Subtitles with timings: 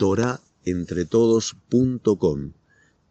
[0.00, 2.52] torahentretodos.com.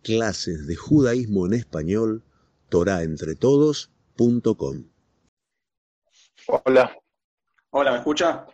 [0.02, 2.24] Clases de judaísmo en español,
[2.70, 4.90] torahentretodos.com.
[6.48, 6.98] Hola.
[7.70, 8.48] Hola, ¿me escucha?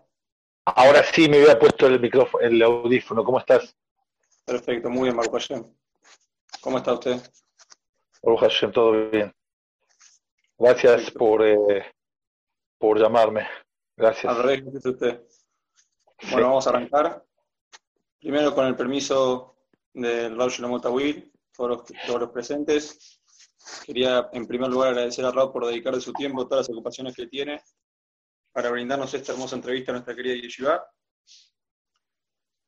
[0.66, 3.24] Ahora sí me había puesto el micrófono, el audífono.
[3.24, 3.74] ¿Cómo estás?
[4.44, 5.38] Perfecto, muy bien, Marco
[6.60, 7.22] ¿Cómo está usted?
[8.22, 9.34] Baruch Hashem, todo bien.
[10.58, 11.86] Gracias por, eh,
[12.78, 13.48] por llamarme.
[13.96, 14.36] Gracias.
[14.36, 15.22] Al revés, usted.
[16.32, 17.24] Bueno, vamos a arrancar.
[18.26, 19.56] Primero con el permiso
[19.94, 21.00] del Raúl Shlomo todos
[21.60, 23.22] los, todos los presentes.
[23.86, 27.16] Quería en primer lugar agradecer a Raúl por dedicar de su tiempo todas las ocupaciones
[27.16, 27.62] que tiene
[28.52, 30.84] para brindarnos esta hermosa entrevista a nuestra querida Yeshiva.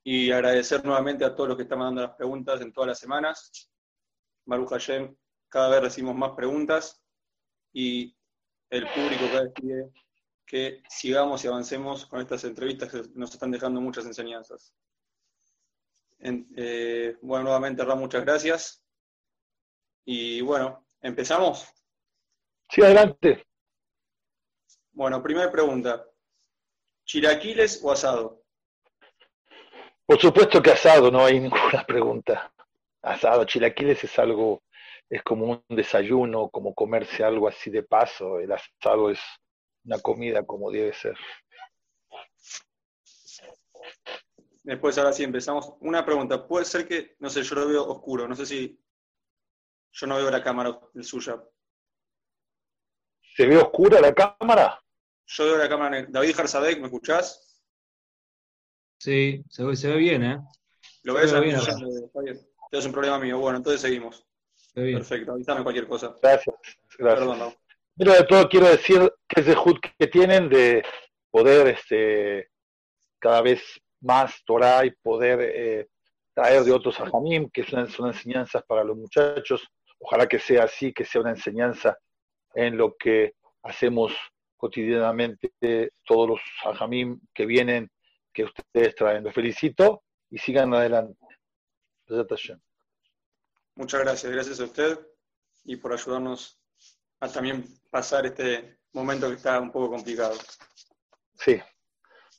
[0.04, 3.72] Y agradecer nuevamente a todos los que están mandando las preguntas en todas las semanas.
[4.46, 5.16] Maru Hashem,
[5.50, 7.02] cada vez recibimos más preguntas
[7.74, 8.16] y
[8.70, 9.92] el público cada vez pide
[10.46, 14.72] que sigamos y avancemos con estas entrevistas que nos están dejando muchas enseñanzas.
[16.20, 18.84] Eh, bueno, nuevamente, Ram, muchas gracias.
[20.06, 21.68] Y bueno, ¿empezamos?
[22.70, 23.46] Sí, adelante.
[24.92, 26.06] Bueno, primera pregunta.
[27.06, 28.44] ¿Chilaquiles o asado?
[30.06, 32.52] Por supuesto que asado, no hay ninguna pregunta.
[33.02, 34.64] Asado, chilaquiles es algo,
[35.10, 38.40] es como un desayuno, como comerse algo así de paso.
[38.40, 39.20] El asado es
[39.86, 41.16] una comida como debe ser.
[44.68, 45.76] Después, ahora sí empezamos.
[45.80, 46.46] Una pregunta.
[46.46, 48.28] Puede ser que, no sé, yo lo veo oscuro.
[48.28, 48.78] No sé si.
[49.94, 51.42] Yo no veo la cámara suya.
[53.38, 54.78] ¿Se ve oscura la cámara?
[55.26, 56.06] Yo veo la cámara.
[56.10, 57.64] David Jarzadek, ¿me escuchás?
[59.00, 60.38] Sí, se ve, se ve bien, ¿eh?
[61.04, 61.32] ¿Lo ves?
[61.40, 62.38] Bien, está bien.
[62.70, 63.40] Es un problema mío.
[63.40, 64.28] Bueno, entonces seguimos.
[64.74, 66.14] Perfecto, avísame cualquier cosa.
[66.22, 66.56] Gracias.
[66.98, 67.26] Gracias.
[67.26, 67.56] Perdón,
[67.96, 70.84] Pero de todo quiero decir que es de HUD que tienen de
[71.32, 72.52] poder este,
[73.20, 73.62] cada vez
[74.02, 75.88] más Torah y poder eh,
[76.34, 79.68] traer de otros ajamim, que son, son, enseñanzas para los muchachos.
[80.00, 81.98] Ojalá que sea así, que sea una enseñanza
[82.54, 84.14] en lo que hacemos
[84.56, 87.90] cotidianamente todos los ajamim que vienen,
[88.34, 89.24] que ustedes traen.
[89.24, 91.18] Los felicito y sigan adelante.
[93.76, 95.00] Muchas gracias, gracias a usted
[95.66, 96.60] y por ayudarnos
[97.20, 100.36] a también pasar este momento que está un poco complicado.
[101.36, 101.60] Sí,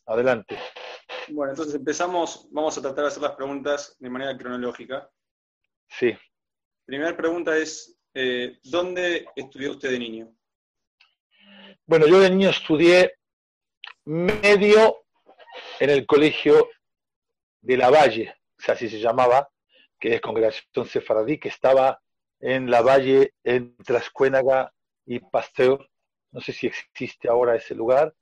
[0.06, 0.58] adelante.
[1.30, 5.10] Bueno, entonces empezamos, vamos a tratar de hacer las preguntas de manera cronológica.
[5.88, 6.16] Sí.
[6.84, 10.34] Primera pregunta es, eh, ¿dónde estudió usted de niño?
[11.86, 13.14] Bueno, yo de niño estudié
[14.04, 15.04] medio
[15.80, 16.68] en el colegio
[17.60, 19.48] de La Valle, o sea, así se llamaba,
[19.98, 22.00] que es Congregación Sefaradí, que estaba
[22.40, 24.72] en La Valle, entre Ascuénaga
[25.04, 25.88] y Pasteur.
[26.32, 28.14] No sé si existe ahora ese lugar.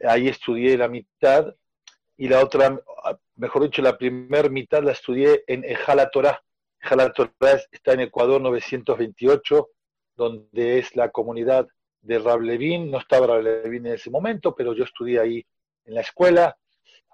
[0.00, 1.54] Ahí estudié la mitad
[2.16, 2.80] y la otra,
[3.36, 6.42] mejor dicho, la primera mitad la estudié en Ejala Torah.
[6.80, 7.12] Ejala
[7.70, 9.68] está en Ecuador 928,
[10.16, 11.66] donde es la comunidad
[12.00, 12.90] de Rablevin.
[12.90, 15.46] No estaba Rablevin en ese momento, pero yo estudié ahí
[15.84, 16.56] en la escuela.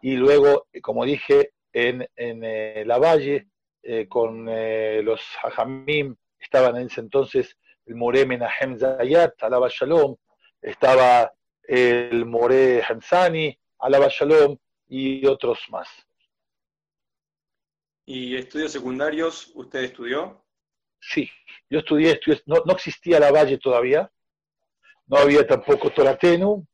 [0.03, 3.49] Y luego, como dije, en, en eh, La Valle,
[3.83, 10.17] eh, con eh, los Hajamim, estaban en ese entonces el More Menahem Zayat, Alaba Shalom,
[10.61, 11.33] estaba
[11.63, 14.57] el More Hamzani, Alaba Shalom,
[14.89, 15.89] y otros más.
[18.07, 20.43] ¿Y estudios secundarios usted estudió?
[21.01, 21.31] Sí,
[21.69, 24.11] yo estudié, no, no, existía la Valle todavía,
[25.07, 26.67] no había tampoco Toratenu,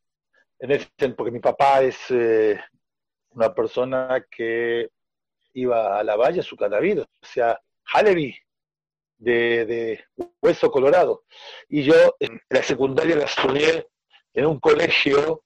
[0.59, 2.59] en ese, porque mi papá es eh,
[3.31, 4.89] una persona que
[5.53, 7.59] iba a la Valle, su canavido, o sea,
[7.93, 8.35] Halevi,
[9.17, 10.05] de, de,
[10.41, 11.23] Hueso Colorado.
[11.69, 13.87] Y yo en la secundaria la estudié
[14.33, 15.43] en un colegio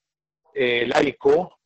[0.54, 1.59] eh, laico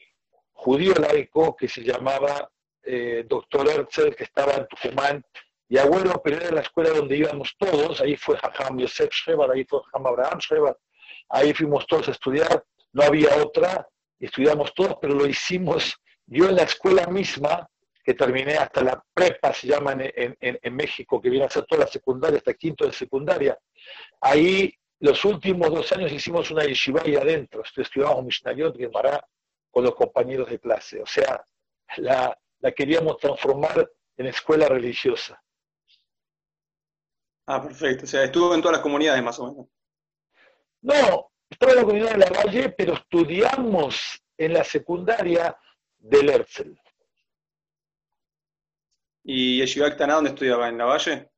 [0.63, 2.49] judío laico que se llamaba
[2.83, 5.23] eh, Doctor Herzl, que estaba en Tucumán,
[5.67, 9.65] y abuelo, pero era la escuela donde íbamos todos, ahí fue Jajam Yosef Shebar, ahí
[9.65, 10.77] fue Jajam Abraham Shebar,
[11.29, 12.63] ahí fuimos todos a estudiar,
[12.93, 13.87] no había otra,
[14.19, 15.95] estudiamos todos, pero lo hicimos
[16.27, 17.67] yo en la escuela misma,
[18.05, 21.85] que terminé hasta la prepa, se llama en, en, México, que viene a ser toda
[21.85, 23.57] la secundaria, hasta quinto de secundaria.
[24.19, 29.25] Ahí los últimos dos años hicimos una yeshiva ahí adentro, estudiamos Mishnayot, Gemara,
[29.73, 31.01] con los compañeros de clase.
[31.01, 31.43] O sea,
[31.97, 32.37] la,
[32.75, 35.43] queríamos transformar en escuela religiosa.
[37.47, 38.03] Ah, perfecto.
[38.03, 39.67] O sea, estuvo en todas las comunidades más o menos.
[40.81, 45.57] No, estaba en la comunidad de la Valle, pero estudiamos en la secundaria
[45.97, 46.77] del Herzl.
[49.23, 50.69] ¿Y Yeshiva dónde estudiaba?
[50.69, 51.31] ¿En la Valle?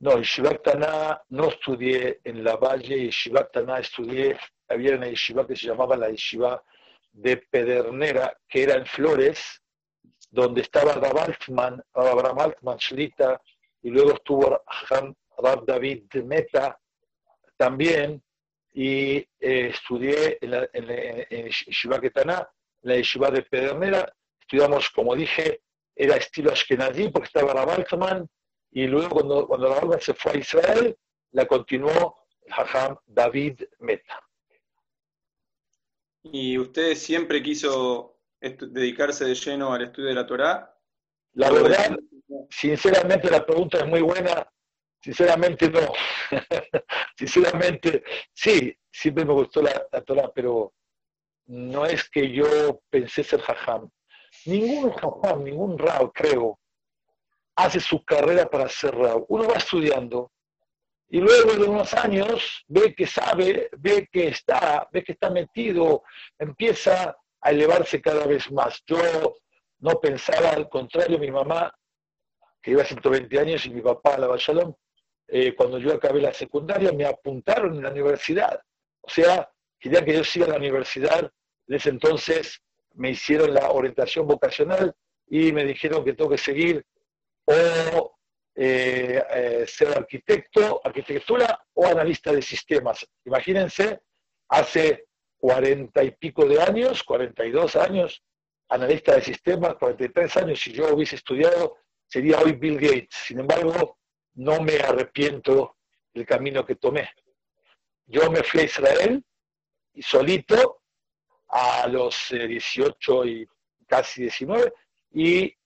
[0.00, 4.36] No, Yeshiva no estudié en la Valle, Yeshiva estudié,
[4.68, 6.62] había una yeshiva que se llamaba la Yeshiva
[7.12, 9.60] de Pedernera, que era en Flores,
[10.30, 13.40] donde estaba Rab Altman, Abraham Altman Shlita,
[13.82, 14.62] y luego estuvo
[15.38, 16.78] Rab David Meta
[17.56, 18.22] también,
[18.72, 19.26] y eh,
[19.72, 22.48] estudié en, la, en, en Yeshiva Ketaná,
[22.82, 25.60] la Yeshiva de Pedernera, estudiamos, como dije,
[25.94, 28.28] era estilo Ashkenazí porque estaba Rab Altman,
[28.70, 30.96] y luego cuando, cuando Altman se fue a Israel,
[31.32, 32.16] la continuó
[32.48, 34.20] Jajam David Meta.
[36.22, 40.76] ¿Y usted siempre quiso dedicarse de lleno al estudio de la Torá?
[41.32, 41.96] La verdad,
[42.50, 44.46] sinceramente la pregunta es muy buena.
[45.02, 45.80] Sinceramente no.
[47.16, 50.74] sinceramente, sí, siempre me gustó la, la Torah, pero
[51.46, 53.88] no es que yo pensé ser jajam.
[54.44, 56.60] Ningún jajam, ningún rao, creo,
[57.56, 59.24] hace su carrera para ser rao.
[59.28, 60.32] Uno va estudiando
[61.12, 66.04] y luego de unos años ve que sabe, ve que está, ve que está metido,
[66.38, 68.80] empieza a elevarse cada vez más.
[68.86, 69.36] Yo
[69.80, 71.74] no pensaba, al contrario, mi mamá,
[72.62, 74.72] que iba a 120 años, y mi papá, la Shalom,
[75.26, 78.60] eh, cuando yo acabé la secundaria, me apuntaron en la universidad.
[79.00, 81.28] O sea, querían que yo siga la universidad.
[81.66, 82.62] Ese entonces
[82.94, 84.94] me hicieron la orientación vocacional
[85.26, 86.84] y me dijeron que tengo que seguir
[87.46, 88.16] o
[88.62, 93.08] eh, eh, ser arquitecto, arquitectura o analista de sistemas.
[93.24, 94.02] Imagínense,
[94.50, 95.06] hace
[95.38, 98.22] cuarenta y pico de años, 42 años,
[98.68, 103.14] analista de sistemas, 43 años, si yo hubiese estudiado, sería hoy Bill Gates.
[103.24, 103.96] Sin embargo,
[104.34, 105.78] no me arrepiento
[106.12, 107.08] del camino que tomé.
[108.04, 109.24] Yo me fui a Israel
[109.94, 110.82] y solito
[111.48, 113.46] a los 18 eh, y
[113.86, 114.70] casi 19
[115.12, 115.56] y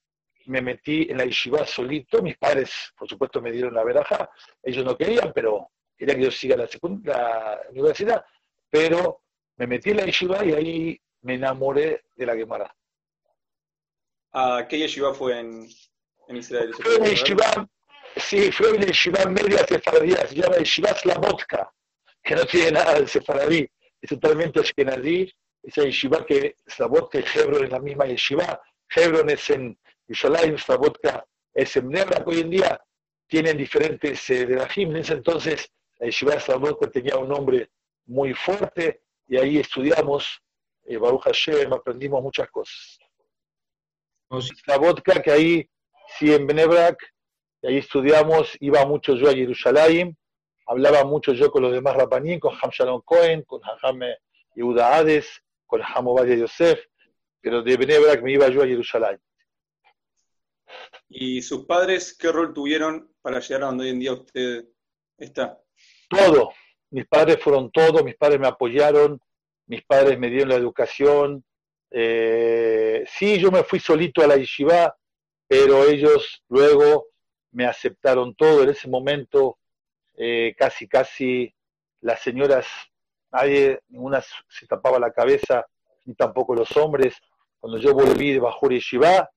[0.46, 2.22] me metí en la yeshiva solito.
[2.22, 4.30] Mis padres, por supuesto, me dieron la veraja.
[4.62, 6.68] Ellos no querían, pero querían que yo siga la,
[7.04, 8.24] la universidad.
[8.70, 9.22] Pero
[9.56, 12.74] me metí en la yeshiva y ahí me enamoré de la Gemara.
[14.32, 15.68] ¿A qué yeshiva fue en,
[16.28, 16.74] en Israel?
[16.74, 17.68] Fue una yeshiva,
[18.16, 21.72] sí, fue una yeshiva media sefaradí, se llama yeshiva Slamotka,
[22.22, 23.68] que no tiene nada de sefaradí,
[24.00, 25.32] es totalmente ashkenazí.
[25.62, 28.60] Esa yeshiva que Slamotka y Hebron es la misma yeshiva.
[28.94, 32.80] Hebron es en Yerushalayim, Slamotka es en Nebra, hoy en día
[33.26, 36.36] tienen diferentes eh, de la En ese entonces la yeshiva
[36.92, 37.70] tenía un nombre
[38.06, 40.42] muy fuerte y ahí estudiamos,
[40.84, 42.98] eh, Baruch Hashem, aprendimos muchas cosas.
[44.66, 45.70] La vodka que ahí,
[46.18, 46.98] sí, en Benebrak,
[47.62, 50.16] ahí estudiamos, iba mucho yo a Jerusalén,
[50.66, 54.00] hablaba mucho yo con los demás Rapanín, con Ham Shalom Cohen, con Ham
[54.54, 56.84] Yehuda Hades, con Ham Obadiah Yosef,
[57.40, 59.20] pero de Benebrak me iba yo a Jerusalén.
[61.08, 64.64] ¿Y sus padres qué rol tuvieron para llegar a donde hoy en día usted
[65.18, 65.60] está?
[66.08, 66.52] Todo,
[66.90, 69.20] mis padres fueron todos, mis padres me apoyaron,
[69.66, 71.44] mis padres me dieron la educación.
[71.90, 74.96] Eh, sí, yo me fui solito a la yeshiva,
[75.46, 77.06] pero ellos luego
[77.52, 78.62] me aceptaron todo.
[78.62, 79.58] En ese momento,
[80.16, 81.54] eh, casi, casi
[82.00, 82.66] las señoras,
[83.32, 85.66] nadie, ninguna se tapaba la cabeza,
[86.04, 87.14] ni tampoco los hombres.
[87.58, 89.30] Cuando yo volví de Bajur Yeshiva,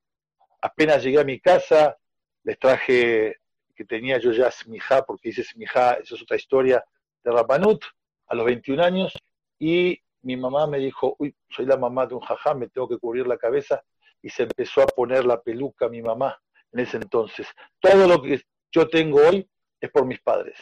[0.67, 1.97] apenas llegué a mi casa,
[2.43, 3.37] les traje
[3.75, 6.83] que tenía yo ya smijá, porque hice smijá, eso es otra historia,
[7.23, 7.83] de Rapanut
[8.27, 9.13] a los 21 años
[9.59, 12.97] y mi mamá me dijo, uy, soy la mamá de un jajá, me tengo que
[12.97, 13.83] cubrir la cabeza
[14.21, 16.37] y se empezó a poner la peluca mi mamá
[16.71, 17.47] en ese entonces.
[17.79, 19.47] Todo lo que yo tengo hoy
[19.79, 20.57] es por mis padres.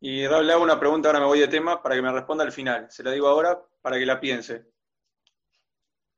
[0.00, 2.50] Y le hago una pregunta, ahora me voy de tema, para que me responda al
[2.50, 2.90] final.
[2.90, 4.66] Se la digo ahora para que la piense.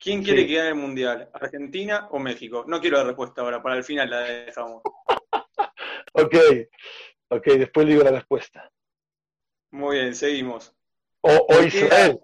[0.05, 0.49] ¿Quién quiere sí.
[0.49, 1.31] que gane el Mundial?
[1.33, 2.65] ¿Argentina o México?
[2.69, 4.83] No quiero la respuesta ahora, para el final la dejamos.
[6.13, 6.37] ok,
[7.35, 8.71] Ok, después digo la respuesta.
[9.71, 10.73] Muy bien, seguimos.
[11.21, 12.21] O, o Israel.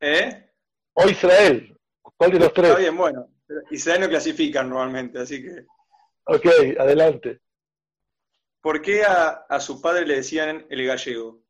[0.00, 0.50] ¿Eh?
[0.92, 1.76] O Israel.
[2.16, 2.68] ¿Cuál de los tres?
[2.68, 3.28] Está bien, bueno.
[3.70, 5.66] Israel no clasifican normalmente, así que.
[6.26, 6.46] Ok,
[6.78, 7.40] adelante.
[8.60, 11.42] ¿Por qué a, a su padre le decían el gallego?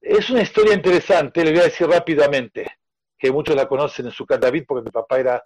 [0.00, 2.78] Es una historia interesante, le voy a decir rápidamente,
[3.24, 5.42] que muchos la conocen en su David, porque mi papá era,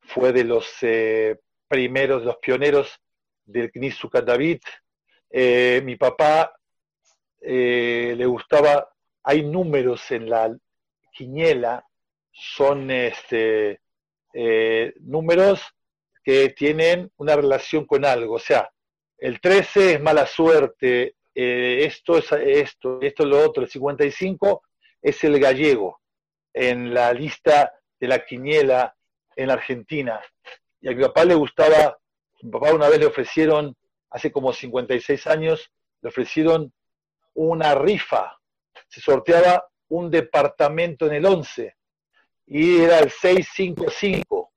[0.00, 1.36] fue de los eh,
[1.68, 2.98] primeros, los pioneros
[3.44, 4.60] del Knis David,
[5.28, 6.58] eh, mi papá
[7.42, 8.88] eh, le gustaba,
[9.22, 10.56] hay números en la
[11.12, 11.84] quiniela,
[12.32, 13.82] son este,
[14.32, 15.60] eh, números
[16.24, 18.70] que tienen una relación con algo, o sea,
[19.18, 24.62] el 13 es mala suerte, eh, esto es esto, esto es lo otro, el 55
[25.02, 26.00] es el gallego
[26.52, 28.94] en la lista de la quiniela
[29.36, 30.20] en Argentina.
[30.80, 31.98] Y a mi papá le gustaba,
[32.42, 33.76] mi papá una vez le ofrecieron
[34.10, 36.72] hace como 56 años, le ofrecieron
[37.34, 38.38] una rifa.
[38.88, 41.76] Se sorteaba un departamento en el 11
[42.46, 44.52] y era el 655.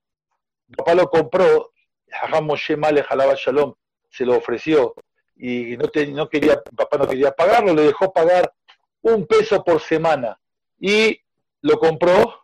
[0.67, 1.71] Mi papá lo compró,
[2.07, 3.74] Jajam Moshe Male Jalaba Shalom
[4.10, 4.93] se lo ofreció
[5.36, 8.53] y no, no quería, mi papá no quería pagarlo, le dejó pagar
[9.01, 10.39] un peso por semana
[10.79, 11.19] y
[11.62, 12.41] lo compró,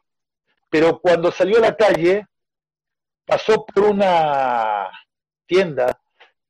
[0.70, 2.28] pero cuando salió a la calle
[3.26, 4.92] pasó por una
[5.46, 6.00] tienda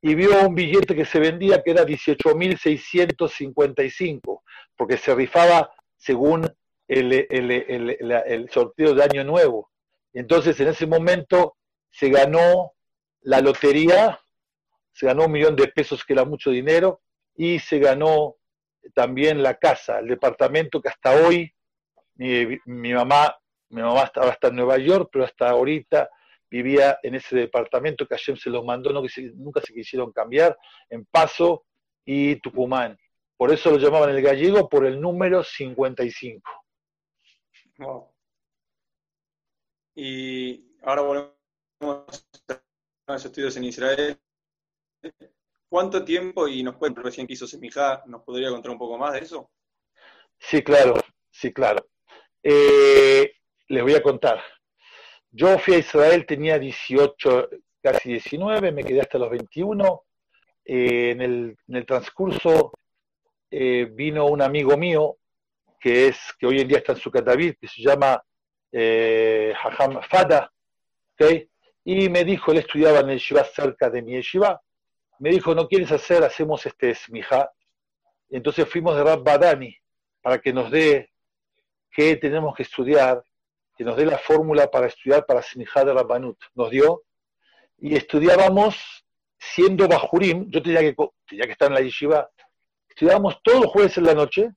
[0.01, 4.41] y vio un billete que se vendía que era 18.655,
[4.75, 6.45] porque se rifaba según
[6.87, 9.71] el, el, sorteo de Año Nuevo.
[10.13, 11.57] Entonces, en ese momento
[11.89, 12.73] se ganó
[13.21, 14.19] la lotería,
[14.93, 17.01] se ganó un millón de pesos, que era mucho dinero,
[17.35, 18.35] y se ganó
[18.93, 21.53] también la casa, el departamento que hasta hoy
[22.17, 23.35] mi, mi mamá,
[23.69, 26.09] mi mamá estaba hasta en Nueva York, pero hasta ahorita
[26.49, 29.03] vivía en ese departamento que Hashem se los mandó, no,
[29.35, 30.57] nunca se quisieron cambiar,
[30.89, 31.65] en Paso
[32.05, 32.97] y Tucumán.
[33.35, 36.41] Por eso lo llamaban el gallego por el número 55.
[37.77, 38.11] Wow.
[39.95, 44.17] Y ahora volvemos a los estudios en Israel.
[45.69, 49.13] ¿Cuánto tiempo, y nos puede, recién que hizo Semijá, nos podría contar un poco más
[49.13, 49.51] de eso?
[50.39, 50.95] Sí, claro,
[51.29, 51.85] sí, claro.
[52.49, 53.33] Eh,
[53.67, 54.41] les voy a contar.
[55.31, 57.49] Yo fui a Israel, tenía 18,
[57.81, 60.03] casi 19, me quedé hasta los 21.
[60.63, 62.71] Eh, en, el, transcurso
[63.51, 65.17] eh, vino un amigo mío,
[65.77, 68.23] que es que hoy en día está en su cataví, que se llama
[68.71, 70.49] eh, Hajam Fada,
[71.83, 74.61] y me dijo, él estudiaba en el Yeshiva cerca de mi Yeshiva,
[75.19, 76.23] me dijo, ¿no quieres hacer?
[76.23, 77.51] Hacemos este smija.
[78.29, 79.75] Entonces fuimos de Rab Badani
[80.21, 81.09] para que nos dé
[81.97, 83.23] qué tenemos que estudiar
[83.75, 86.37] que nos dé la fórmula para estudiar para Simijá de Rabbanut.
[86.53, 87.03] Nos dio
[87.79, 89.03] y estudiábamos
[89.39, 90.95] siendo Bajurim, yo tenía que,
[91.27, 92.29] tenía que estar en la yeshiva,
[92.87, 94.51] estudiábamos todos los jueves en la noche,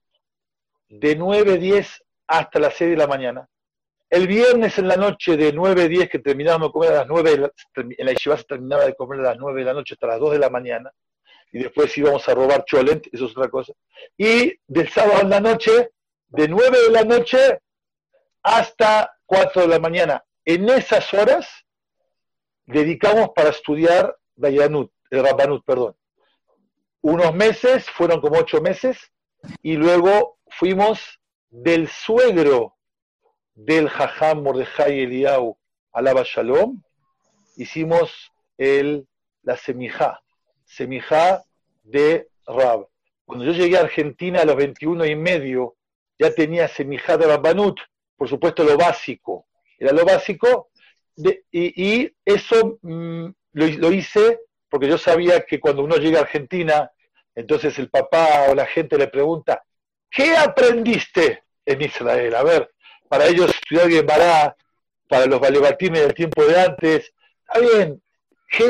[0.88, 3.48] de 9, 10 hasta las 6 de la mañana.
[4.10, 7.52] El viernes en la noche de 9, 10, que terminábamos de comer a las 9,
[7.76, 10.20] en la yeshiva se terminaba de comer a las 9 de la noche hasta las
[10.20, 10.90] 2 de la mañana,
[11.52, 13.72] y después íbamos a robar cholent, eso es otra cosa.
[14.16, 15.90] Y del sábado en la noche,
[16.30, 17.60] de 9 de la noche
[18.42, 20.24] hasta 4 de la mañana.
[20.44, 21.48] En esas horas
[22.66, 25.96] dedicamos para estudiar Dayanut, el Rabbanut, perdón.
[27.02, 28.98] Unos meses, fueron como ocho meses,
[29.62, 31.20] y luego fuimos
[31.50, 32.76] del suegro
[33.54, 35.58] del Jajam Mordejai Eliau
[35.92, 36.82] Alaba Shalom,
[37.56, 39.06] hicimos el,
[39.42, 40.22] la semijá,
[40.64, 41.42] semijá
[41.82, 42.86] de Rab.
[43.24, 45.76] Cuando yo llegué a Argentina a los 21 y medio,
[46.20, 47.80] ya tenía semijá de Rabbanut,
[48.14, 49.46] por supuesto, lo básico.
[49.78, 50.68] Era lo básico.
[51.50, 56.90] y, eso mm, lo, hice porque yo sabía que cuando uno llega a Argentina,
[57.34, 59.64] entonces el papá o la gente le pregunta,
[60.10, 62.34] ¿qué aprendiste en Israel?
[62.34, 62.70] A ver,
[63.08, 64.54] para ellos estudiar Gemara,
[65.08, 67.12] para los valebatines del tiempo de antes,
[67.46, 68.02] está bien,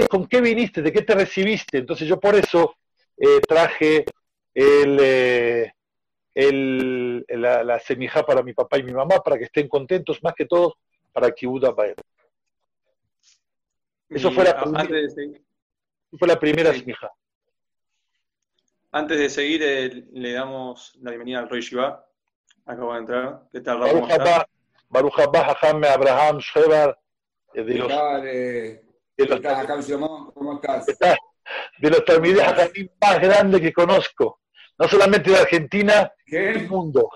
[0.08, 0.82] ¿con qué viniste?
[0.82, 1.78] ¿De qué te recibiste?
[1.78, 2.76] Entonces yo por eso
[3.16, 4.04] eh, traje
[4.54, 5.72] el, eh,
[6.34, 10.34] el, la, la semija para mi papá y mi mamá, para que estén contentos, más
[10.34, 10.76] que todo
[11.12, 11.94] para que para
[14.08, 15.42] Eso fue la, antes de
[16.18, 17.10] fue la primera semija.
[18.92, 22.04] Antes de seguir, eh, le damos la bienvenida al Rey Shiva.
[22.66, 23.42] Acabo de entrar.
[23.52, 24.08] ¿Qué tal, Raúl?
[24.88, 25.56] Baruch Abba,
[25.92, 26.98] Abraham, Shebar.
[27.54, 30.86] Eh, de los, de los, ¿Cómo estás?
[31.78, 32.04] De los
[33.00, 34.40] más grandes que conozco
[34.80, 37.10] no solamente de Argentina, del mundo.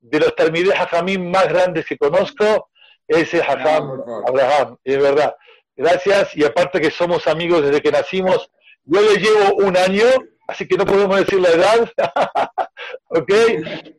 [0.00, 2.70] De los Talmideh Hajamim más grandes que conozco,
[3.08, 5.34] ese Hajam Abraham, es verdad.
[5.74, 8.48] Gracias, y aparte que somos amigos desde que nacimos,
[8.84, 10.04] yo le llevo un año,
[10.46, 11.92] así que no podemos decir la edad,
[13.08, 13.32] ¿ok?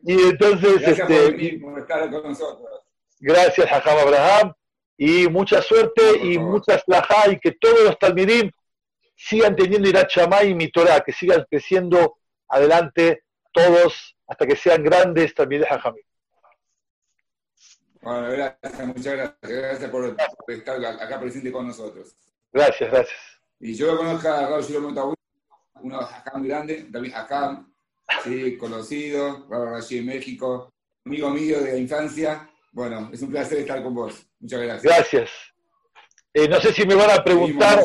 [0.02, 2.70] Y entonces, gracias este, por, estar con nosotros.
[3.18, 4.54] Gracias, Abraham,
[4.96, 8.50] y mucha suerte y muchas lajá, y que todos los Talmidim
[9.14, 10.10] sigan teniendo Irat
[10.44, 12.16] y mi Torah, que sigan creciendo
[12.50, 16.04] adelante todos hasta que sean grandes también de Jajamín.
[18.02, 19.36] Bueno, gracias, muchas gracias.
[19.42, 20.16] Gracias por,
[20.48, 22.14] estar acá presente con nosotros.
[22.52, 23.18] Gracias, gracias.
[23.58, 25.14] Y yo conozco a Raúl Shiro
[25.82, 27.72] uno Hakam grande, David Hakam,
[28.22, 30.72] sí, conocido, allí en México,
[31.04, 32.50] amigo mío de la infancia.
[32.72, 34.26] Bueno, es un placer estar con vos.
[34.38, 34.82] Muchas gracias.
[34.82, 35.30] Gracias.
[36.32, 37.84] Eh, no sé si me van a preguntar,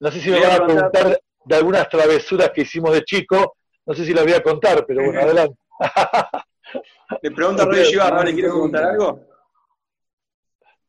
[0.00, 3.57] no sé si me van a preguntar de algunas travesuras que hicimos de chico,
[3.88, 5.58] no sé si la voy a contar, pero bueno, adelante.
[7.22, 9.26] Le pregunta a Roy Shiva, ¿le quiere preguntar algo?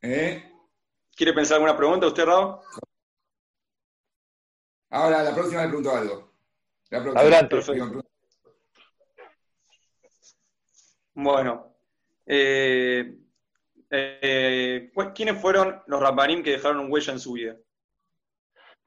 [0.02, 0.52] ¿Eh?
[1.16, 2.58] ¿Quiere pensar alguna pregunta usted, Raúl?
[4.90, 6.34] Ahora, la próxima le pregunto algo.
[7.16, 7.58] Adelante.
[11.14, 11.74] Bueno,
[12.26, 13.18] eh,
[13.90, 17.56] eh, ¿quiénes fueron los Rabbanim que dejaron huella en su vida?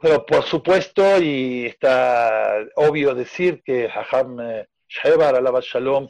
[0.02, 6.08] Bueno, por supuesto, y está obvio decir que Hajam eh, Shebar, Alaba Shalom,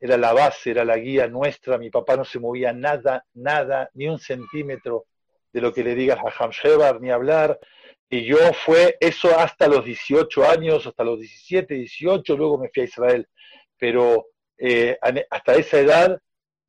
[0.00, 1.76] era la base, era la guía nuestra.
[1.76, 5.04] Mi papá no se movía nada, nada, ni un centímetro
[5.52, 7.60] de lo que le diga Hajam Shebar, ni hablar.
[8.08, 12.84] Y yo fue eso hasta los 18 años, hasta los 17, 18, luego me fui
[12.84, 13.28] a Israel.
[13.76, 14.96] Pero eh,
[15.28, 16.18] hasta esa edad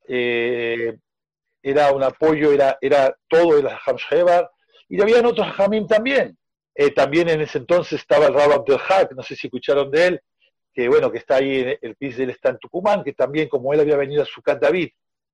[0.06, 0.98] eh,
[1.64, 4.52] era un apoyo, era, era todo el Hajam Shebar.
[4.90, 6.38] Y había otros Hajamim también.
[6.79, 10.05] Eh, también en ese entonces estaba el Rab Abdel Haq, no sé si escucharon de
[10.05, 10.22] él,
[10.72, 13.74] que bueno, que está ahí, el piso de él está en Tucumán, que también como
[13.74, 14.89] él había venido a Sucat David,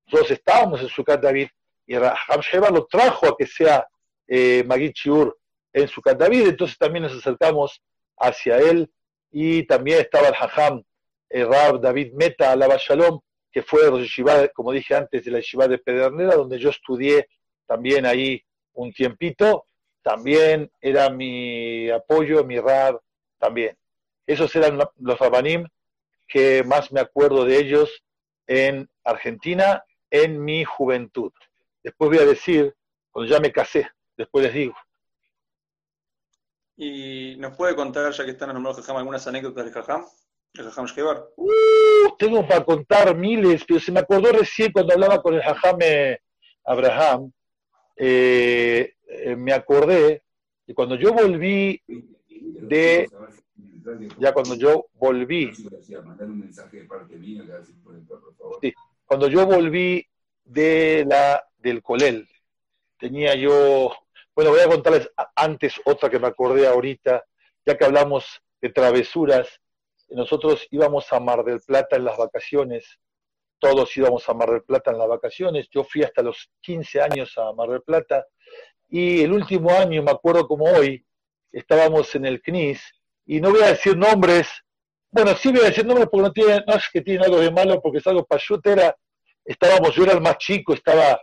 [0.06, 1.50] nosotros estábamos en Sucat David,
[1.86, 3.86] y Raham Sheba lo trajo a que sea
[4.26, 4.94] eh, Magid
[5.74, 7.82] en Sucat David, entonces también nos acercamos
[8.18, 8.90] hacia él,
[9.30, 10.82] y también estaba el Hajam,
[11.30, 13.20] el Rab David Meta, Alaba Shalom,
[13.52, 17.28] que fue yeshiva, como dije antes, de la yeshiva de Pedernera, donde yo estudié
[17.68, 18.42] también ahí
[18.76, 19.66] un tiempito,
[20.04, 23.00] también era mi apoyo, mi Rab,
[23.40, 23.76] también.
[24.28, 25.68] Esos eran los rabanim
[26.28, 28.04] que más me acuerdo de ellos
[28.48, 31.32] en Argentina en mi juventud.
[31.84, 32.74] Después voy a decir,
[33.12, 34.76] cuando ya me casé, después les digo.
[36.76, 40.06] ¿Y nos puede contar, ya que están nombrados Jajam, algunas anécdotas del Jajam?
[40.54, 41.26] ¿El Jajam Shebar?
[41.36, 45.78] Uh, tengo para contar miles, pero se me acordó recién cuando hablaba con el Jajam
[46.66, 47.32] Abraham,
[47.96, 50.24] eh, eh, me acordé
[50.66, 53.08] que cuando yo volví de
[54.20, 55.52] ya cuando yo volví,
[59.06, 60.08] cuando yo volví
[60.46, 62.28] de la, del Colel,
[62.98, 63.92] tenía yo,
[64.36, 67.24] bueno, voy a contarles antes otra que me acordé ahorita,
[67.66, 69.60] ya que hablamos de travesuras,
[70.10, 73.00] nosotros íbamos a Mar del Plata en las vacaciones,
[73.64, 77.34] todos íbamos a Mar del Plata en las vacaciones, yo fui hasta los 15 años
[77.38, 78.26] a Mar del Plata,
[78.90, 81.06] y el último año, me acuerdo como hoy,
[81.50, 82.82] estábamos en el CNIS,
[83.26, 84.50] y no voy a decir nombres,
[85.10, 87.52] bueno, sí voy a decir nombres porque no, tiene, no es que tiene algo de
[87.52, 88.94] malo, porque es algo payut, era,
[89.46, 91.22] estábamos, yo era el más chico, estaba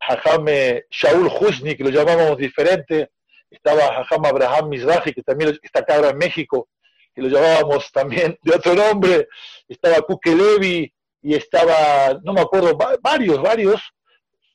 [0.00, 3.12] Jajame Shaul Husni, que lo llamábamos diferente,
[3.48, 6.68] estaba Jajam Abraham Mizrahi, que también está acá en México,
[7.14, 9.28] que lo llamábamos también de otro nombre,
[9.66, 13.80] estaba Kuke Levi, y estaba, no me acuerdo, varios, varios,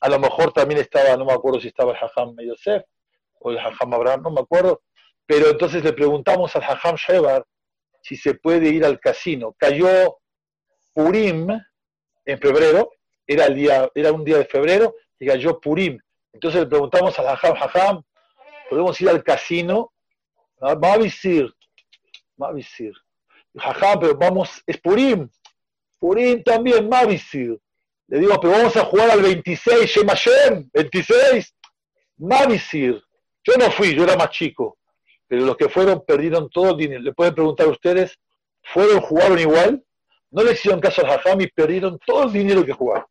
[0.01, 2.83] a lo mejor también estaba, no me acuerdo si estaba el Jajam Yosef
[3.39, 4.81] o el Jajam Abraham, no me acuerdo,
[5.25, 7.45] pero entonces le preguntamos al Hajam Shebar
[8.01, 9.55] si se puede ir al casino.
[9.57, 10.19] Cayó
[10.93, 11.47] Purim
[12.25, 12.91] en febrero,
[13.25, 15.97] era, el día, era un día de febrero, y cayó Purim.
[16.33, 18.03] Entonces le preguntamos al Hajam, Hajam,
[18.69, 19.91] ¿podemos ir al casino?
[20.59, 21.53] Mavisir,
[22.37, 22.93] Mavisir.
[23.55, 25.29] Jajam, pero vamos, es Purim.
[25.99, 27.59] Purim también, Mavisir.
[28.07, 31.55] Le digo, pero vamos a jugar al 26, Shemashem, 26,
[32.17, 33.01] Mavisir.
[33.43, 34.77] Yo no fui, yo era más chico
[35.27, 37.01] pero los que fueron perdieron todo el dinero.
[37.01, 38.17] Le pueden preguntar a ustedes,
[38.63, 39.83] ¿fueron, jugaron igual?
[40.31, 43.05] No le hicieron caso al Jajam y perdieron todo el dinero que jugaron.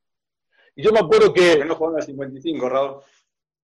[0.77, 1.65] Y yo me acuerdo que...
[1.65, 3.01] no jugaron al 55, Raúl.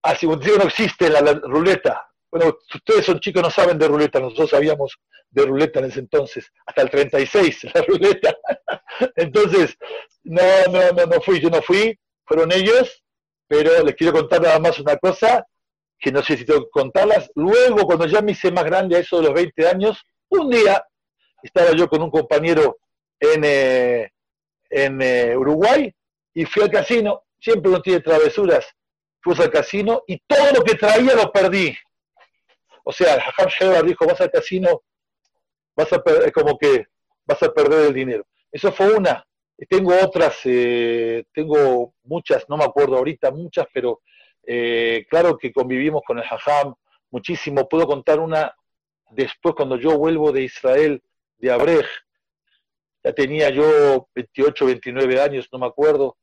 [0.02, 2.09] Al 55 no existe la, ruleta.
[2.30, 4.98] Bueno, ustedes son chicos, no saben de ruleta, nosotros sabíamos
[5.30, 8.36] de ruleta en ese entonces, hasta el 36, la ruleta.
[9.16, 9.76] Entonces,
[10.22, 13.02] no, no, no, no fui, yo no fui, fueron ellos,
[13.48, 15.44] pero les quiero contar nada más una cosa,
[15.98, 17.30] que no sé si tengo que contarlas.
[17.34, 20.84] Luego, cuando ya me hice más grande, a eso de los 20 años, un día
[21.42, 22.78] estaba yo con un compañero
[23.18, 24.10] en, eh,
[24.70, 25.92] en eh, Uruguay
[26.34, 27.24] y fui al casino.
[27.38, 28.66] Siempre no tiene travesuras.
[29.20, 31.76] Fui al casino y todo lo que traía lo perdí.
[32.84, 34.82] O sea, el Hajam dijo, vas al casino,
[35.76, 36.86] vas a perder, como que
[37.24, 38.26] vas a perder el dinero.
[38.50, 39.24] Eso fue una.
[39.68, 44.00] Tengo otras, eh, tengo muchas, no me acuerdo ahorita, muchas, pero
[44.46, 46.74] eh, claro que convivimos con el Hajam
[47.10, 47.68] muchísimo.
[47.68, 48.54] Puedo contar una
[49.10, 51.02] después, cuando yo vuelvo de Israel,
[51.38, 51.86] de Abrej,
[53.02, 56.16] ya tenía yo 28, 29 años, no me acuerdo,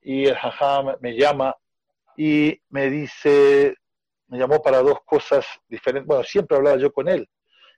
[0.00, 1.54] y el Hajam me llama
[2.16, 3.76] y me dice,
[4.28, 6.06] me llamó para dos cosas diferentes.
[6.06, 7.28] Bueno, siempre hablaba yo con él,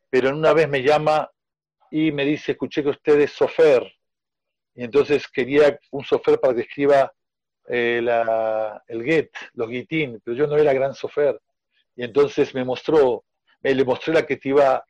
[0.08, 1.30] pero en una vez me llama
[1.90, 3.90] y me dice, escuché que usted es sofer,
[4.74, 7.12] y entonces quería un sofer para que escriba
[7.68, 8.00] eh,
[8.86, 11.40] el get, los gitín, pero yo no era gran sofer.
[11.96, 13.24] Y entonces me mostró,
[13.60, 14.84] me le mostré la que te iba,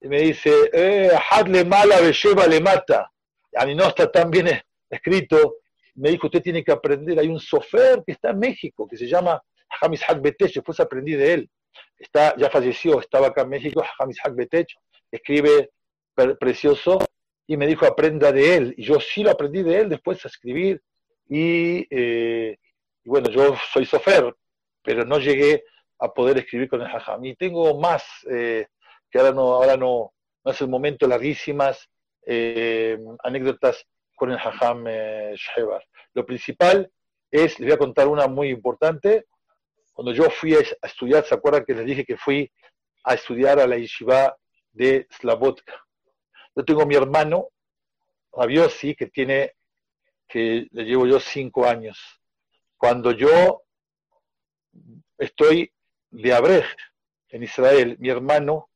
[0.00, 3.10] y me dice, eh, hadle mala lleva le mata.
[3.54, 4.48] A mí no está tan bien
[4.90, 5.56] escrito.
[5.94, 9.06] Me dijo, usted tiene que aprender, hay un sofer que está en México, que se
[9.06, 9.42] llama
[9.80, 11.50] Hamis Betech, después aprendí de él.
[11.98, 14.68] Está, ya falleció, estaba acá en México, Hamis Betech,
[15.10, 15.70] escribe
[16.38, 16.98] precioso,
[17.46, 18.74] y me dijo, aprenda de él.
[18.76, 20.82] Y yo sí lo aprendí de él después a escribir,
[21.28, 22.56] y, eh,
[23.04, 24.34] y bueno, yo soy sofer,
[24.82, 25.64] pero no llegué
[25.98, 27.24] a poder escribir con el hajam.
[27.24, 28.66] Y tengo más, eh,
[29.10, 30.12] que ahora no, ahora no,
[30.44, 31.88] no es el momento, larguísimas
[32.26, 35.34] eh, anécdotas con el hajam eh,
[36.14, 36.90] Lo principal
[37.30, 39.26] es, les voy a contar una muy importante.
[39.96, 42.52] Cuando yo fui a, estudiar, ¿se acuerdan que les dije que fui
[43.02, 44.36] a estudiar a la yeshiva
[44.70, 45.72] de Slavotka?
[46.54, 47.48] Yo tengo mi hermano,
[48.30, 49.54] Rabiosi, que tiene,
[50.28, 51.98] que le llevo yo cinco años.
[52.76, 53.62] Cuando yo
[55.16, 55.72] estoy
[56.10, 56.66] de Abrej
[57.30, 58.68] en Israel, mi hermano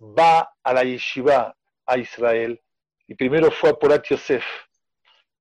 [0.00, 1.54] va a la yeshiva
[1.84, 2.58] a Israel
[3.06, 4.46] y primero fue a Porat Yosef.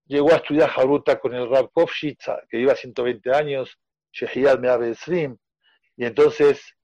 [0.07, 3.79] Llegó a estudiar Haruta con el Rab Kovshitza, que iba 120 años,
[5.97, 6.75] Y entonces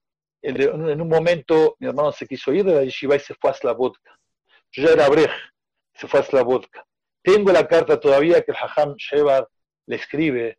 [0.42, 3.54] en un momento mi hermano se quiso ir de la yeshiva y se fue a
[3.54, 4.18] Slavotka.
[4.70, 5.30] Yo ya era Abrej,
[5.94, 6.84] se fue a Slavotka.
[7.22, 9.48] Tengo la carta todavía que el Hajam Shevar
[9.86, 10.58] le escribe,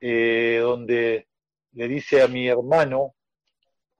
[0.00, 1.26] eh, donde
[1.72, 3.14] le dice a mi hermano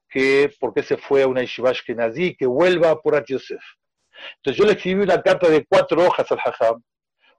[0.08, 3.62] que por qué se fue a una yeshiva Ashkenazi, que vuelva a Porat Yosef.
[4.36, 6.82] Entonces yo le escribí una carta de cuatro hojas al Hajam,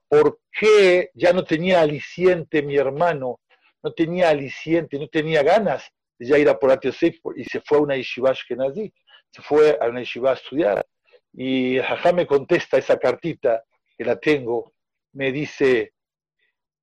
[0.08, 3.39] porque ya no tenía aliciente mi hermano,
[3.82, 5.84] no tenía aliciente, no tenía ganas
[6.18, 8.92] de ya ir a Porat Yosef y se fue a una yeshiva Ashkenazi,
[9.30, 10.86] se fue a una yeshiva a estudiar.
[11.32, 13.62] Y Hajam me contesta esa cartita,
[13.96, 14.72] que la tengo,
[15.12, 15.94] me dice,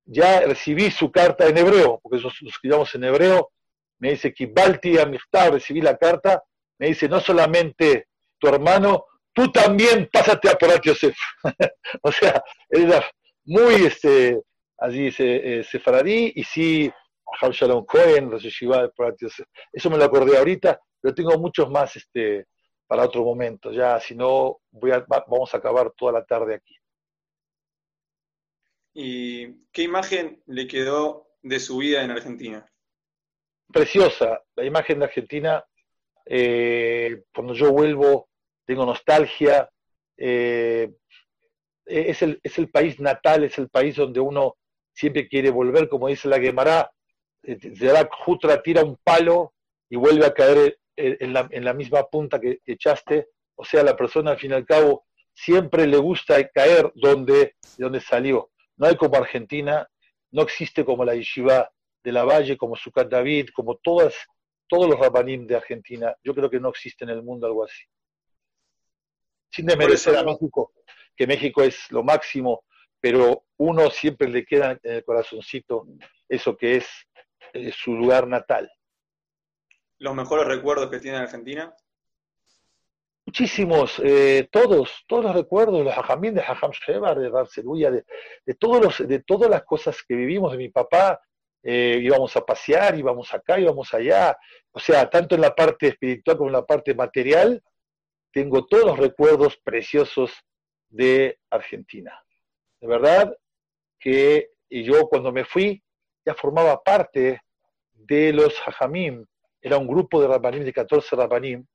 [0.06, 3.52] ya recibí su carta en hebreo, porque lo escribimos en hebreo,
[4.00, 6.44] me dice, Kibalti Amistad, recibí la carta,
[6.80, 8.08] me dice, no solamente
[8.38, 11.18] tu hermano, tú también pásate a Porat Yosef.
[12.02, 13.04] o sea, era
[13.46, 14.40] muy, este,
[14.78, 16.92] allí se, eh, sefaradí, y sí,
[17.42, 18.90] Ham Shalom Cohen, los yeshiva.
[19.72, 22.46] Eso me lo acordé ahorita, pero tengo muchos más este,
[22.88, 23.72] para otro momento.
[23.72, 26.76] Ya, si no, voy a, vamos a acabar toda la tarde aquí.
[28.94, 32.66] ¿Y qué imagen le quedó de su vida en Argentina?
[33.72, 35.64] Preciosa, la imagen de Argentina.
[36.26, 38.30] Eh, cuando yo vuelvo,
[38.66, 39.70] tengo nostalgia.
[40.18, 40.90] Eh,
[41.86, 44.56] es, el, es, el, país natal, es el país donde uno
[44.98, 46.92] siempre quiere volver, como dice la Gemara.
[47.44, 47.58] Eh,
[48.26, 49.54] Jutra tira un palo
[49.90, 53.28] y vuelve a caer en la, en la misma punta que echaste.
[53.56, 55.06] O sea, la persona al fin y al cabo
[55.36, 58.50] siempre le gusta caer donde, donde salió.
[58.76, 59.88] No hay como Argentina,
[60.32, 61.72] no existe como la Yeshiva
[62.04, 64.16] de la Valle, como Sucat David, como todas,
[64.68, 66.16] todos los rabanim de Argentina.
[66.24, 67.84] Yo creo que no existe en el mundo algo así.
[69.52, 70.74] Sin desmerecer a México,
[71.16, 72.64] que México es lo máximo,
[73.10, 75.88] pero uno siempre le queda en el corazoncito
[76.28, 76.88] eso que es
[77.54, 78.70] eh, su lugar natal.
[80.00, 81.74] ¿Los mejores recuerdos que tiene Argentina?
[83.26, 88.06] muchísimos, eh, todos, todos los recuerdos, los hajamín de Hajam Shebar, de Barceluya, de,
[88.46, 91.22] de, todos los, de todas las cosas que vivimos de mi papá,
[91.62, 94.38] eh, íbamos a pasear, íbamos acá, íbamos allá,
[94.72, 97.62] o sea, tanto en la parte espiritual como en la parte material,
[98.32, 100.32] tengo todos los recuerdos preciosos
[100.90, 102.14] de Argentina.
[102.80, 103.36] De verdad
[104.00, 105.82] que yo cuando me fui
[106.26, 107.42] ya formaba parte
[107.94, 109.26] de los hajamim,
[109.62, 111.66] era un grupo de rabanim, de 14 rabanim,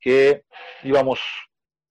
[0.00, 0.44] que
[0.82, 1.20] íbamos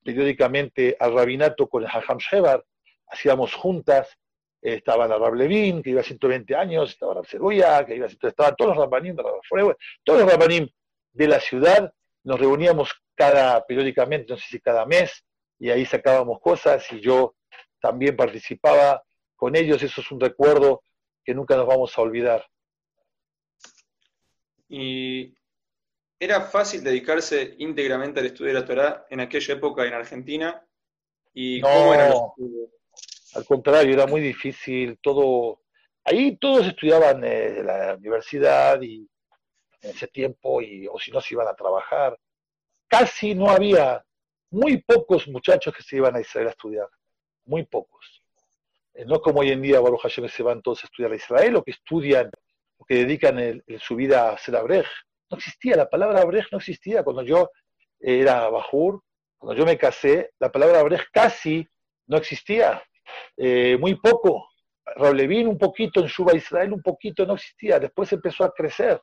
[0.03, 2.63] periódicamente al rabinato con el Hajam Shebar,
[3.07, 4.17] hacíamos juntas,
[4.61, 8.75] estaba la Rab Levin, que iba 120 años, estaba Rab Ceruya, que iba estaban todos
[8.75, 10.67] los rabanim, todos los rabanim
[11.11, 11.91] de la ciudad,
[12.23, 15.23] nos reuníamos cada, periódicamente, no sé si cada mes,
[15.59, 17.35] y ahí sacábamos cosas, y yo
[17.83, 19.03] también participaba
[19.35, 20.81] con ellos, eso es un recuerdo
[21.25, 22.47] que nunca nos vamos a olvidar.
[24.69, 25.35] Y
[26.17, 30.65] ¿Era fácil dedicarse íntegramente al estudio de la Torah en aquella época en Argentina?
[31.33, 32.21] ¿Y no, cómo eran los
[33.35, 34.97] Al contrario, era muy difícil.
[35.01, 35.63] Todo,
[36.05, 39.05] ahí todos estudiaban en eh, la universidad y
[39.81, 42.17] en ese tiempo, y, o si no se iban a trabajar.
[42.87, 44.01] Casi no había,
[44.53, 46.87] muy pocos muchachos que se iban a Israel a estudiar,
[47.45, 48.23] muy pocos.
[48.93, 51.55] Eh, no como hoy en día, Baruch Hashem, se van todos a estudiar a Israel,
[51.55, 52.29] o que estudian,
[52.77, 54.87] o que dedican su vida a ser abrej
[55.33, 57.03] no existía, la palabra Brej no existía.
[57.03, 57.49] Cuando yo
[57.99, 59.01] era Bajur,
[59.37, 61.67] cuando yo me casé, la palabra Brej casi
[62.07, 62.83] no existía,
[63.35, 64.47] eh, muy poco.
[64.95, 67.79] Raulevin un poquito, en Shuba Israel un poquito, no existía.
[67.79, 69.01] Después empezó a crecer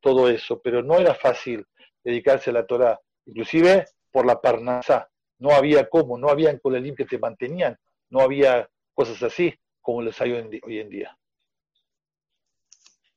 [0.00, 1.66] todo eso, pero no era fácil
[2.04, 5.08] dedicarse a la Torah, inclusive por la Parnasá.
[5.38, 7.76] No había cómo, no había en Kolelim que te mantenían,
[8.12, 11.18] no había cosas así como los hay hoy en día.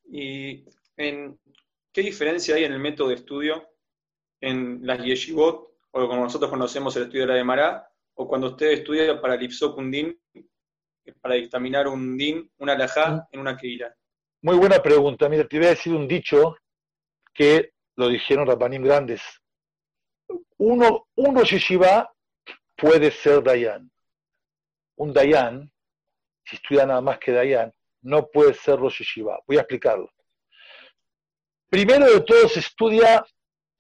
[0.06, 0.66] Y
[0.98, 1.38] en
[1.96, 3.70] ¿Qué diferencia hay en el método de estudio
[4.42, 8.72] en las yeshivot, o como nosotros conocemos el estudio de la Mará, o cuando usted
[8.72, 10.22] estudia para el un din,
[11.22, 13.96] para dictaminar un din, una alajá en una keira?
[14.42, 15.30] Muy buena pregunta.
[15.30, 16.58] Mira, te voy a decir un dicho
[17.34, 19.22] que lo dijeron Rabbanim grandes.
[20.58, 22.14] Uno, uno Yeshiva
[22.76, 23.90] puede ser Dayan.
[24.98, 25.72] Un Dayan,
[26.46, 29.40] si estudia nada más que Dayan, no puede ser Rosh Yeshiva.
[29.48, 30.10] Voy a explicarlo.
[31.70, 33.26] Primero de todo se estudia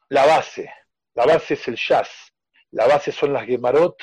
[0.09, 0.71] la base.
[1.13, 2.09] La base es el Shas.
[2.71, 3.95] La base son las Gemarot,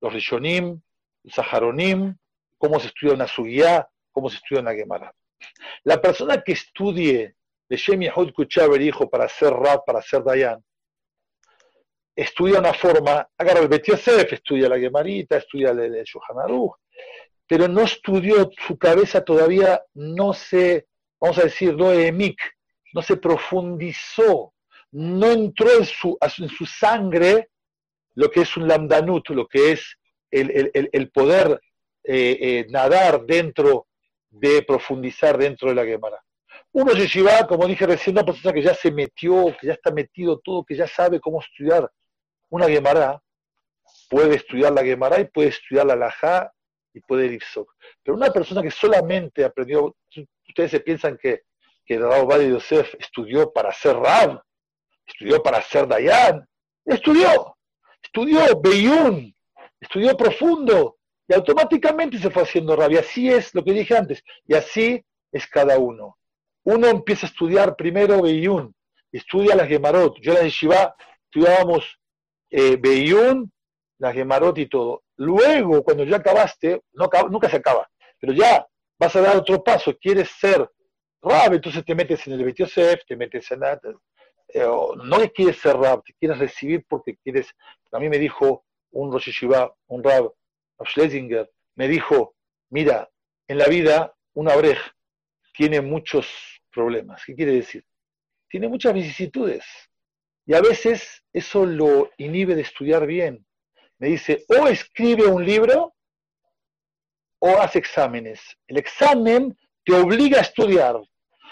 [0.00, 0.80] los Rishonim,
[1.22, 2.16] los Saharonim,
[2.58, 5.14] cómo se estudia una Sugiyá, cómo se estudia una Gemara.
[5.84, 7.36] La persona que estudie
[7.68, 10.62] de Shem Yahud Kuchaber, hijo, para ser Rab, para ser Dayan,
[12.18, 16.04] estudia una forma, agarra el Bet Yosef, estudia la Gemarita, estudia el, el
[17.46, 20.88] pero no estudió, su cabeza todavía no se,
[21.20, 22.40] vamos a decir, no emik,
[22.92, 24.52] no se profundizó,
[24.90, 27.50] no entró en su, en su sangre
[28.14, 29.96] lo que es un lamdanut, lo que es
[30.30, 31.60] el, el, el poder
[32.02, 33.86] eh, eh, nadar dentro
[34.28, 36.20] de profundizar dentro de la Gemara.
[36.72, 40.40] Uno lleva, como dije recién, una persona que ya se metió, que ya está metido
[40.40, 41.88] todo, que ya sabe cómo estudiar
[42.50, 43.22] una Gemara,
[44.08, 46.52] puede estudiar la Gemara y puede estudiar la Lajá
[46.94, 47.72] y puede ir Ifsok.
[48.02, 49.94] Pero una persona que solamente aprendió,
[50.48, 51.42] ustedes se piensan que,
[51.84, 54.42] que de Yosef estudió para ser Rab,
[55.06, 56.46] estudió para ser Dayan,
[56.84, 57.56] estudió,
[58.02, 59.34] estudió Beyun,
[59.80, 62.92] estudió profundo, y automáticamente se fue haciendo Rab.
[62.92, 66.18] Y así es lo que dije antes, y así es cada uno.
[66.64, 68.74] Uno empieza a estudiar primero Beyun,
[69.12, 70.18] estudia las Gemarot.
[70.20, 71.98] Yo en la Yeshiva estudiábamos
[72.50, 73.50] eh, Beyun,
[73.98, 75.02] las Gemarot y todo.
[75.16, 77.88] Luego, cuando ya acabaste, nunca se acaba,
[78.20, 78.66] pero ya
[78.98, 80.68] vas a dar otro paso, quieres ser
[81.20, 82.56] Rab, entonces te metes en el Bet
[83.06, 83.60] te metes en...
[84.54, 87.52] Eh, no quieres ser Rab, te quieres recibir porque quieres...
[87.92, 89.44] A mí me dijo un Rosh
[89.88, 90.32] un Rab,
[90.84, 92.34] Schlesinger, me dijo,
[92.70, 93.10] mira,
[93.48, 94.78] en la vida una Abrej
[95.52, 96.28] tiene muchos
[96.70, 97.24] problemas.
[97.24, 97.84] ¿Qué quiere decir?
[98.48, 99.64] Tiene muchas vicisitudes.
[100.48, 103.46] Y a veces eso lo inhibe de estudiar bien.
[103.98, 105.94] Me dice, o escribe un libro
[107.38, 108.40] o hace exámenes.
[108.66, 110.96] El examen te obliga a estudiar.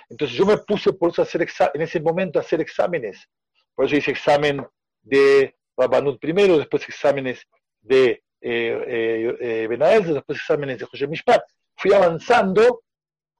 [0.08, 3.28] Entonces yo me puse por eso a hacer en ese momento a hacer exámenes.
[3.74, 4.66] Por eso hice examen
[5.02, 7.46] de Rabbanut primero, después exámenes
[7.82, 11.42] de eh, eh, eh después exámenes de José Mishpat.
[11.76, 12.82] Fui avanzando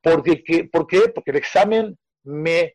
[0.02, 1.08] porque, ¿por qué?
[1.14, 2.74] Porque el examen me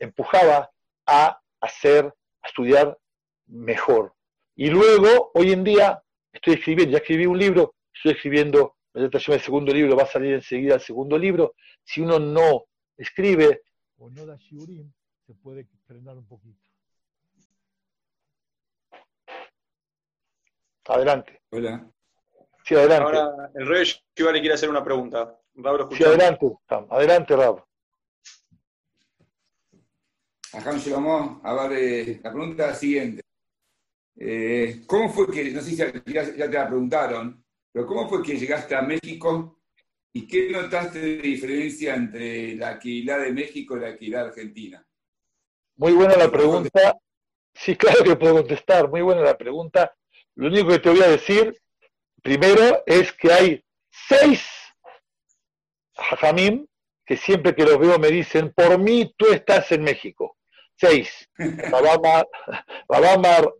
[0.00, 0.68] empujaba
[1.06, 2.06] a hacer,
[2.42, 2.98] a estudiar
[3.46, 4.14] mejor.
[4.54, 9.72] Y luego, hoy en día, estoy escribiendo, ya escribí un libro, estoy escribiendo el segundo
[9.72, 11.54] libro, va a salir enseguida el segundo libro.
[11.84, 12.64] Si uno no
[12.96, 13.62] escribe
[13.98, 14.92] o no da shiurim,
[15.26, 16.58] se puede frenar un poquito.
[20.86, 21.42] Adelante.
[21.50, 21.90] Hola.
[22.64, 23.16] Sí, adelante.
[23.18, 25.38] Ahora el rey Shiva le quiere hacer una pregunta.
[25.92, 26.46] sí, adelante,
[26.90, 27.64] adelante, Rab.
[30.58, 33.22] Ajá, llegamos a ver la pregunta siguiente.
[34.18, 38.36] Eh, ¿Cómo fue que, no sé si ya, te la preguntaron, pero cómo fue que
[38.36, 39.60] llegaste a México
[40.12, 44.84] y qué notaste de diferencia entre la aquilidad de México y la aquilidad argentina?
[45.76, 46.98] Muy buena la pregunta.
[47.54, 48.90] Sí, claro que puedo contestar.
[48.90, 49.94] Muy buena la pregunta.
[50.34, 51.56] Lo único que te voy a decir,
[52.20, 53.64] primero, es que hay
[54.08, 54.44] seis
[55.94, 56.66] hajamim
[57.06, 60.37] que siempre que los veo me dicen, por mí tú estás en México.
[60.80, 61.28] Seis.
[61.36, 62.26] Rabamar,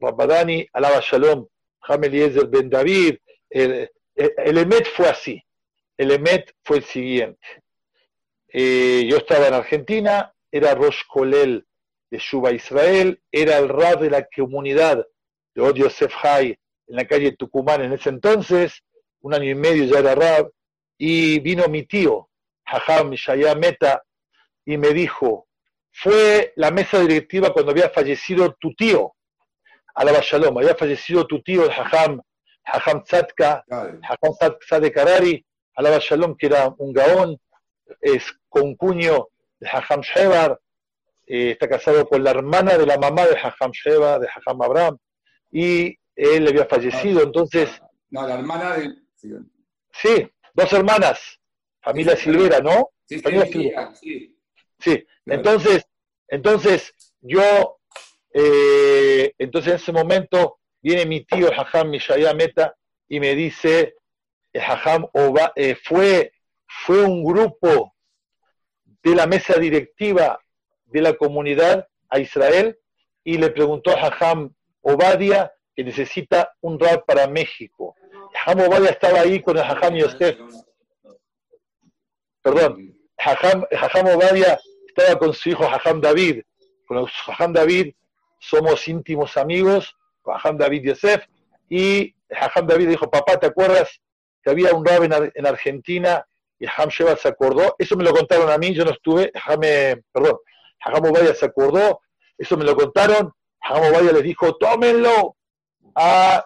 [0.00, 1.46] Rabadani, Alaba Shalom,
[1.82, 3.16] Hamel Ben David.
[3.50, 5.42] El, Emet fue así.
[5.96, 7.46] El Emet fue el siguiente.
[8.48, 11.66] Eh, yo estaba en Argentina, era Rosh Kolel
[12.10, 15.04] de Shuba Israel, era el Rab de la comunidad
[15.54, 18.82] de Od Yosef Hay en la calle Tucumán en ese entonces,
[19.20, 20.50] un año y medio ya era Rab,
[20.96, 22.30] y vino mi tío,
[22.64, 24.02] Jajam Shaya Meta,
[24.64, 25.47] y me dijo,
[26.00, 29.14] fue la mesa directiva cuando había fallecido tu tío,
[29.94, 32.22] Alaba Shalom, había fallecido tu tío, el Jajam
[33.02, 37.36] Tzadka, Jajam Tzadek Karari, Alaba Shalom, que era un gaón,
[38.00, 39.26] es concuño
[39.58, 40.60] de Jajam Shebar,
[41.26, 44.98] eh, está casado con la hermana de la mamá de Jajam Sheba, de Jajam Abraham,
[45.50, 47.70] y él había fallecido, entonces...
[48.10, 48.94] No, la hermana de...
[49.92, 51.40] Sí, dos hermanas,
[51.82, 52.90] familia Silvera, ¿no?
[53.04, 54.37] Sí, sí, sí.
[55.26, 55.86] Entonces,
[56.28, 57.78] entonces yo,
[58.32, 62.74] eh, entonces en ese momento viene mi tío Jajam Mishaya Meta
[63.08, 63.94] y me dice,
[64.54, 65.06] Jajam
[65.56, 66.32] eh, fue,
[66.66, 67.94] fue un grupo
[69.02, 70.38] de la mesa directiva
[70.86, 72.78] de la comunidad a Israel
[73.24, 77.94] y le preguntó a Jajam Obadia que necesita un rap para México.
[78.32, 80.38] Jajam Obadia estaba ahí con el Jajam Yosef.
[82.42, 84.58] Perdón, Jajam, Jajam Obadia
[84.98, 86.42] estaba con su hijo Jajam David.
[86.86, 87.94] Con Jajam David
[88.40, 91.24] somos íntimos amigos, con Jajam David Yosef,
[91.68, 94.00] y Jajam David dijo, papá, ¿te acuerdas
[94.42, 96.26] que había un rab en, Argentina
[96.58, 97.74] y Jajam Sheba se acordó?
[97.78, 99.60] Eso me lo contaron a mí, yo no estuve, Jajam,
[100.12, 100.38] perdón,
[100.80, 102.00] Jajam se acordó,
[102.36, 103.32] eso me lo contaron,
[103.62, 105.36] Jajam Obadia les dijo, tómenlo
[105.94, 106.44] a,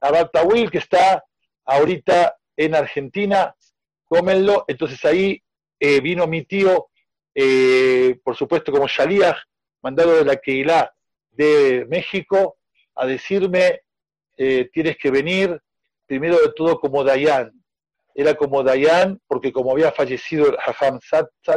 [0.00, 1.24] a Will, que está
[1.64, 3.54] ahorita en Argentina,
[4.08, 4.64] tómenlo.
[4.68, 5.42] Entonces ahí
[5.80, 6.88] eh, vino mi tío,
[7.34, 9.36] eh, por supuesto como Shaliach,
[9.82, 10.92] mandado de la Keilah
[11.30, 12.56] de México,
[12.94, 13.82] a decirme,
[14.36, 15.60] eh, tienes que venir,
[16.06, 17.52] primero de todo como Dayan.
[18.14, 21.00] Era como Dayan, porque como había fallecido el Hajam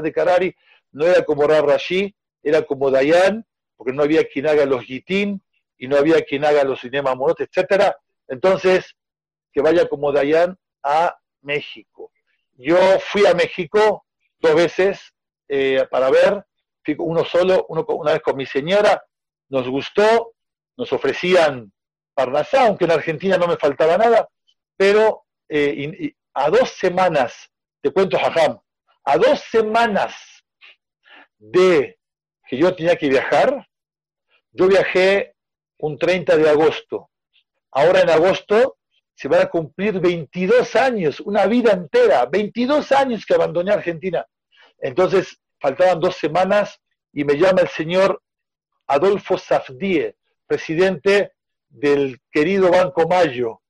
[0.02, 0.56] de Karari,
[0.92, 5.42] no era como Rab Rashi, era como Dayan, porque no había quien haga los gitín
[5.78, 7.94] y no había quien haga los cinemas monos, etc.
[8.28, 8.96] Entonces,
[9.52, 12.12] que vaya como Dayan a México.
[12.56, 14.06] Yo fui a México
[14.40, 15.14] dos veces
[15.48, 16.46] eh, para ver,
[17.00, 19.04] uno solo, una vez con mi señora,
[19.50, 20.34] nos gustó,
[20.78, 21.72] nos ofrecían
[22.14, 24.28] Parnasá, aunque en Argentina no me faltaba nada,
[24.76, 28.60] pero eh, a dos semanas, te cuento Jajam,
[29.04, 30.16] a dos semanas
[31.38, 32.00] de
[32.48, 33.68] que yo tenía que viajar,
[34.52, 35.36] yo viajé
[35.80, 37.10] un 30 de agosto.
[37.72, 38.78] Ahora en agosto
[39.14, 44.26] se van a cumplir 22 años, una vida entera, 22 años que abandoné Argentina.
[44.80, 46.80] Entonces, faltaban dos semanas
[47.14, 48.22] y me llama el señor
[48.88, 51.34] Adolfo Safdie, presidente
[51.70, 53.62] del querido Banco Mayo.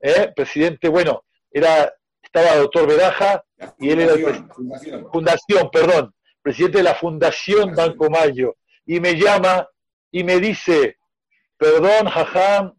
[0.00, 0.32] ¿eh?
[0.34, 3.44] Presidente, bueno, era, estaba el doctor Veraja
[3.78, 5.10] y él era el fundación.
[5.10, 8.56] fundación, perdón, presidente de la Fundación Banco Mayo.
[8.86, 9.68] Y me llama
[10.10, 10.98] y me dice,
[11.56, 12.74] perdón, Jajam,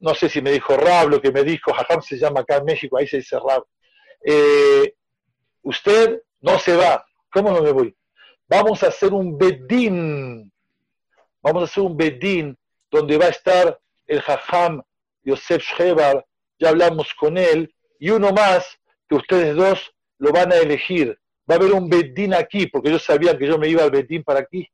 [0.00, 2.64] no sé si me dijo Rab, lo que me dijo, Jajam se llama acá en
[2.64, 3.64] México, ahí se dice Rab.
[4.24, 4.94] Eh,
[5.62, 7.04] usted no se va.
[7.32, 7.96] ¿Cómo no me voy?
[8.46, 10.52] Vamos a hacer un bedín.
[11.40, 12.58] Vamos a hacer un bedín
[12.90, 14.82] donde va a estar el Jajam
[15.24, 16.24] Yosef Shebar,
[16.58, 18.78] ya hablamos con él, y uno más
[19.08, 21.18] que ustedes dos lo van a elegir.
[21.50, 24.22] Va a haber un bedín aquí, porque ellos sabían que yo me iba al bedín
[24.22, 24.68] para aquí.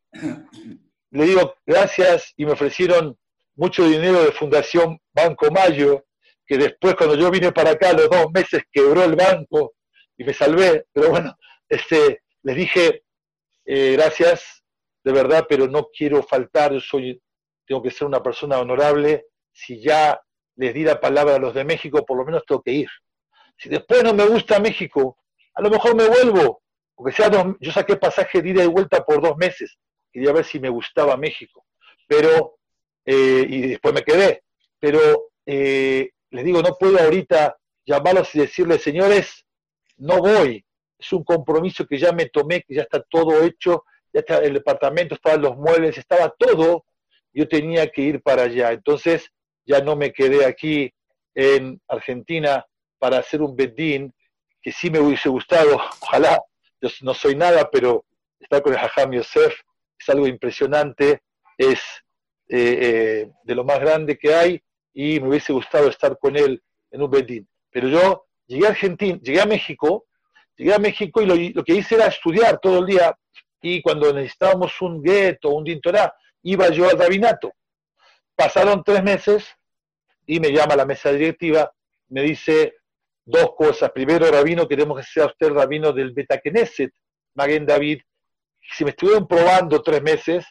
[1.11, 3.17] Le digo gracias y me ofrecieron
[3.55, 6.05] mucho dinero de Fundación Banco Mayo,
[6.47, 9.75] que después cuando yo vine para acá, los dos meses quebró el banco
[10.17, 11.37] y me salvé, pero bueno,
[11.69, 13.05] este, les dije,
[13.65, 14.65] eh, gracias,
[15.05, 17.21] de verdad, pero no quiero faltar, soy,
[17.67, 20.21] tengo que ser una persona honorable, si ya
[20.57, 22.89] les di la palabra a los de México, por lo menos tengo que ir.
[23.57, 25.19] Si después no me gusta México,
[25.55, 26.63] a lo mejor me vuelvo,
[26.95, 29.79] porque sea yo saqué pasaje de ida y vuelta por dos meses,
[30.13, 31.67] quería ver si me gustaba México,
[32.07, 32.59] pero
[33.05, 34.43] eh, y después me quedé.
[34.79, 39.47] Pero eh, les digo, no puedo ahorita llamarlos y decirles, señores,
[39.97, 40.65] no voy.
[40.99, 44.55] Es un compromiso que ya me tomé, que ya está todo hecho, ya está el
[44.55, 46.85] departamento, estaban los muebles, estaba todo.
[47.33, 48.73] Yo tenía que ir para allá.
[48.73, 49.31] Entonces
[49.65, 50.93] ya no me quedé aquí
[51.35, 52.67] en Argentina
[52.99, 54.13] para hacer un bedín,
[54.61, 55.77] que sí me hubiese gustado.
[56.03, 56.43] Ojalá,
[56.81, 58.05] yo no soy nada, pero
[58.41, 59.55] estar con el Hajam Yosef
[59.99, 61.23] es algo impresionante.
[61.57, 61.81] Es
[62.49, 64.63] eh, eh, de lo más grande que hay
[64.95, 67.49] y me hubiese gustado estar con él en un bedín.
[67.71, 70.07] Pero yo llegué a Argentina, llegué a México,
[70.59, 73.17] llegué a México y lo, que hice era estudiar todo el día
[73.63, 77.53] y cuando necesitábamos un gueto, un dintorá, iba yo al rabinato.
[78.35, 79.47] Pasaron tres meses
[80.27, 81.73] y me llama la mesa directiva,
[82.09, 82.75] me dice
[83.25, 83.91] dos cosas.
[83.93, 86.93] Primero, rabino, queremos que sea usted rabino del Betakeneset,
[87.35, 88.01] Maguen David.
[88.77, 90.45] Si me estuvieron probando tres meses,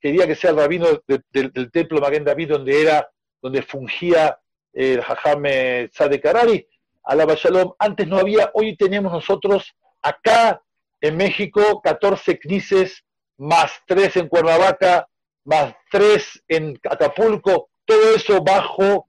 [0.00, 3.08] quería que sea el rabino del templo Maguen David, donde era,
[3.42, 4.38] donde fungía
[4.72, 6.66] el Jajame Sadekarari,
[7.04, 7.72] Alaba Shalom.
[7.78, 10.62] Antes no había, hoy tenemos nosotros acá
[11.00, 13.04] en México 14 knises,
[13.36, 15.06] más 3 en Cuernavaca,
[15.44, 19.06] más 3 en Acapulco, todo eso bajo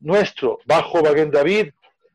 [0.00, 1.70] nuestro, bajo Maguen David,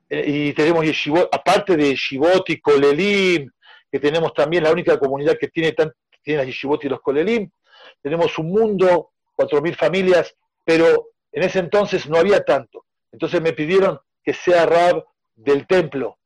[0.09, 3.49] eh, y tenemos yeshivot, aparte de Yeshivot y Kolelim,
[3.89, 5.73] que tenemos también la única comunidad que tiene,
[6.21, 7.49] tiene las Yeshivot y los Kolelim,
[8.01, 10.35] tenemos un mundo, cuatro mil familias,
[10.65, 12.85] pero en ese entonces no había tanto.
[13.11, 15.05] Entonces me pidieron que sea Rab
[15.43, 16.17] del templo.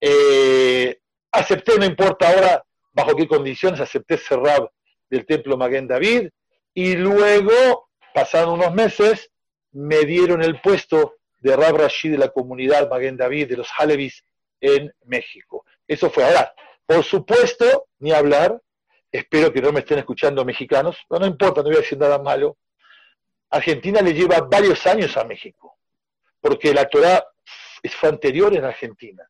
[0.00, 0.98] Eh,
[1.32, 4.70] acepté, no importa ahora bajo qué condiciones, acepté ser Rab
[5.10, 6.28] del templo Maguen David
[6.72, 9.30] y luego, pasaron unos meses,
[9.72, 14.24] me dieron el puesto de Rab Rashid de la comunidad Maguen David, de los Halevis
[14.60, 15.64] en México.
[15.86, 16.52] Eso fue ahora.
[16.86, 18.60] Por supuesto, ni hablar
[19.14, 22.18] espero que no me estén escuchando mexicanos, no, no importa, no voy a decir nada
[22.18, 22.56] malo,
[23.48, 25.78] Argentina le lleva varios años a México,
[26.40, 27.24] porque la Torah
[27.88, 29.28] fue anterior en Argentina.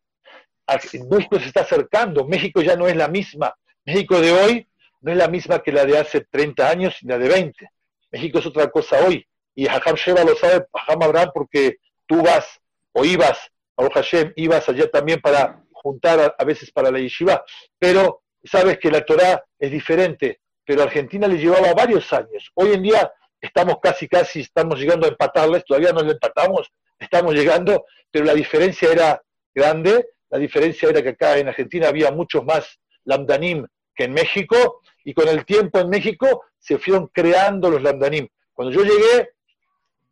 [1.11, 4.69] México se está acercando, México ya no es la misma, México de hoy
[5.01, 7.71] no es la misma que la de hace 30 años ni la de 20.
[8.11, 9.27] México es otra cosa hoy.
[9.55, 11.77] Y Hajam Sheba lo sabe, Hajam Abraham, porque
[12.07, 12.61] tú vas
[12.93, 13.39] o ibas,
[13.77, 17.45] a Hashem, ibas allá también para juntar a, veces para la yeshiva,
[17.79, 22.51] pero sabes que la Torah es diferente, pero Argentina le llevaba varios años.
[22.55, 26.73] Hoy en día estamos casi, casi, estamos llegando a empatarles, todavía no le empatamos,
[27.05, 29.23] estamos llegando, pero la diferencia era
[29.55, 34.81] grande, la diferencia era que acá en Argentina había muchos más lamdanim que en México,
[35.05, 38.27] y con el tiempo en México se fueron creando los lamdanim.
[38.53, 39.31] Cuando yo llegué,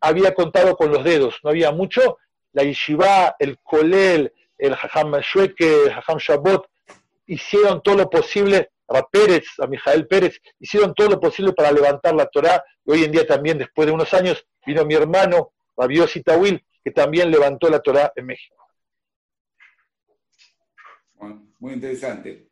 [0.00, 2.18] había contado con los dedos, no había mucho,
[2.52, 6.66] la yeshiva, el kolel, el Jajam Shueke, el Jajam Shabot,
[7.26, 12.14] hicieron todo lo posible, a Pérez, a Mijael Pérez, hicieron todo lo posible para levantar
[12.14, 16.22] la Torah, y hoy en día también, después de unos años, vino mi hermano, Rabiosi
[16.22, 18.56] Tawil, que también levantó la Torah en México.
[21.58, 22.50] muy interesante,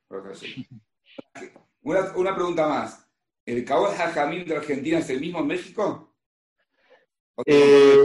[1.82, 3.08] una, una, pregunta más.
[3.44, 6.14] ¿El Kabot Jajamín de Argentina es el mismo en México?
[7.46, 8.04] Eh,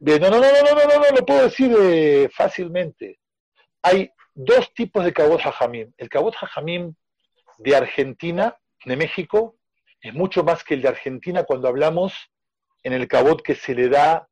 [0.00, 3.18] no, no, no, no, no, no, no, lo puedo decir eh, fácilmente.
[3.82, 5.92] Hay dos tipos de Kabot Jajamim.
[5.96, 6.94] El Kabot Jajamim
[7.58, 9.56] de Argentina, de México,
[10.00, 12.14] es mucho más que el de Argentina cuando hablamos
[12.82, 14.28] en el Kabot que se le da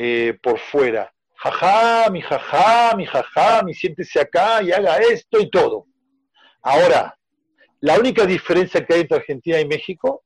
[0.00, 1.12] eh, por fuera.
[1.34, 5.86] Jajam, mi jajam, mi jajam, y siéntese acá y haga esto y todo.
[6.62, 7.18] Ahora,
[7.80, 10.22] la única diferencia que hay entre Argentina y México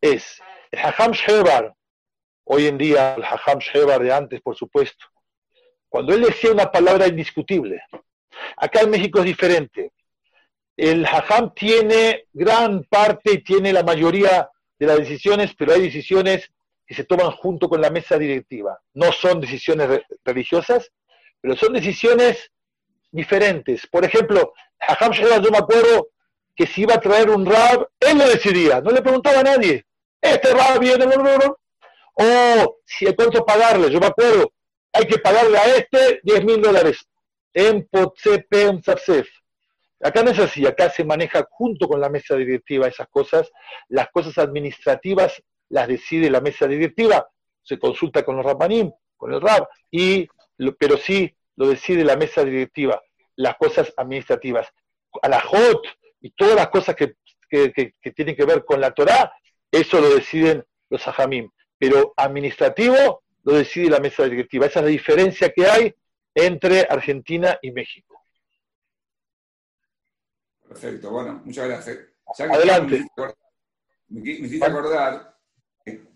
[0.00, 0.40] es
[0.70, 1.74] el jajam Shebar,
[2.44, 5.04] hoy en día el Hajam Shebar de antes, por supuesto,
[5.88, 7.82] cuando él decía una palabra indiscutible.
[8.56, 9.90] Acá en México es diferente.
[10.76, 14.48] El Hajam tiene gran parte y tiene la mayoría
[14.78, 16.52] de las decisiones, pero hay decisiones
[16.86, 18.80] que se toman junto con la mesa directiva.
[18.94, 20.90] No son decisiones religiosas,
[21.40, 22.50] pero son decisiones
[23.10, 23.86] diferentes.
[23.86, 26.08] Por ejemplo, Hajam Shebar, yo me acuerdo
[26.54, 29.86] que si iba a traer un rab, él lo decidía, no le preguntaba a nadie.
[30.20, 31.06] Este rab viene,
[32.14, 34.52] o si hay cuánto pagarle, yo me acuerdo,
[34.92, 37.06] hay que pagarle a este 10 mil dólares
[37.54, 39.28] en en Sapsef.
[40.00, 43.50] Acá no es así, acá se maneja junto con la mesa directiva esas cosas,
[43.88, 45.40] las cosas administrativas
[45.72, 47.26] las decide la mesa directiva,
[47.62, 50.28] se consulta con los rabanim, con el rab, y,
[50.78, 53.00] pero sí lo decide la mesa directiva,
[53.36, 54.68] las cosas administrativas.
[55.22, 55.86] A la JOT
[56.20, 57.16] y todas las cosas que,
[58.14, 59.32] tienen que ver con la Torah,
[59.70, 64.66] eso lo deciden los ajamim pero administrativo lo decide la mesa directiva.
[64.66, 65.92] Esa es la diferencia que hay
[66.32, 68.24] entre Argentina y México.
[70.68, 71.98] Perfecto, bueno, muchas gracias.
[72.38, 73.04] Adelante.
[74.08, 75.31] Me, hiciste acordar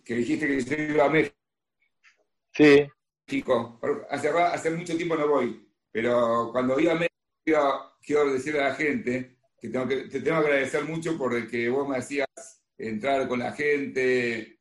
[0.07, 1.37] que dijiste que yo iba a México.
[2.53, 2.89] Sí.
[3.27, 3.81] México.
[4.09, 7.11] Hace, hace mucho tiempo no voy, pero cuando iba a México,
[8.01, 11.69] quiero, decirle a la gente que, tengo que te tengo que agradecer mucho por que
[11.69, 12.29] vos me hacías
[12.79, 14.61] entrar con la gente,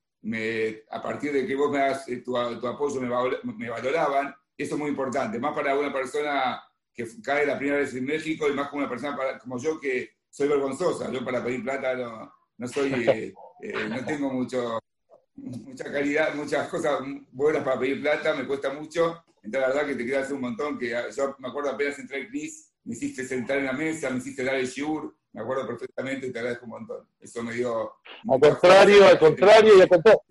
[0.89, 4.89] a partir de que vos me das eh, tu, apoyo me, valoraban, eso es muy
[4.89, 6.59] importante, más para una persona
[6.91, 10.09] que cae la primera vez en México y más como una persona como yo que
[10.27, 14.79] soy vergonzosa, yo para pedir plata no, soy, eh, eh, no tengo mucho,
[15.45, 16.99] mucha calidad, muchas cosas
[17.31, 20.77] buenas para pedir plata, me cuesta mucho, entonces la verdad que te hacer un montón,
[20.77, 24.17] que yo me acuerdo apenas entré al CNIS, me hiciste sentar en la mesa, me
[24.17, 27.09] hiciste dar el shiur, me acuerdo perfectamente y te agradezco un montón.
[27.19, 27.93] Eso me dio...
[28.29, 30.21] Al contrario, al contrario, y al contrario.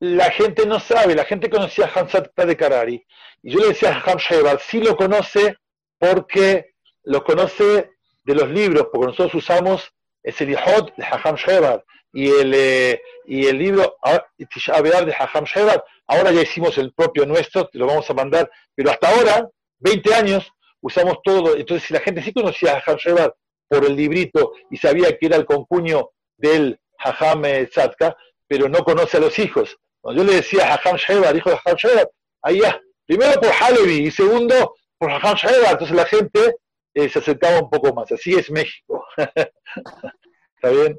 [0.00, 3.04] La gente no sabe, la gente conocía a Hamzat de Karari.
[3.42, 5.56] Y yo le decía a Ham Shebar, sí lo conoce
[5.98, 7.90] porque lo conoce
[8.22, 9.92] de los libros, porque nosotros usamos
[10.22, 15.84] el Ihot de Hajam Shebar y el, eh, y el libro de Hajam Shebar.
[16.06, 19.48] Ahora ya hicimos el propio nuestro, te lo vamos a mandar, pero hasta ahora,
[19.78, 20.50] 20 años,
[20.80, 21.56] usamos todo.
[21.56, 23.34] Entonces, si la gente sí conocía a Hajam Shebar
[23.68, 29.18] por el librito y sabía que era el concuño del Hajam Tzadka, pero no conoce
[29.18, 29.76] a los hijos.
[30.00, 32.10] Cuando yo le decía Hajam Shebar, hijo de Hajam Shebar,
[32.42, 36.56] ahí ya, primero por Halevi y segundo por Hajam Shebar, entonces la gente
[36.94, 38.10] eh, se acercaba un poco más.
[38.10, 39.04] Así es México.
[39.16, 40.98] ¿Está bien?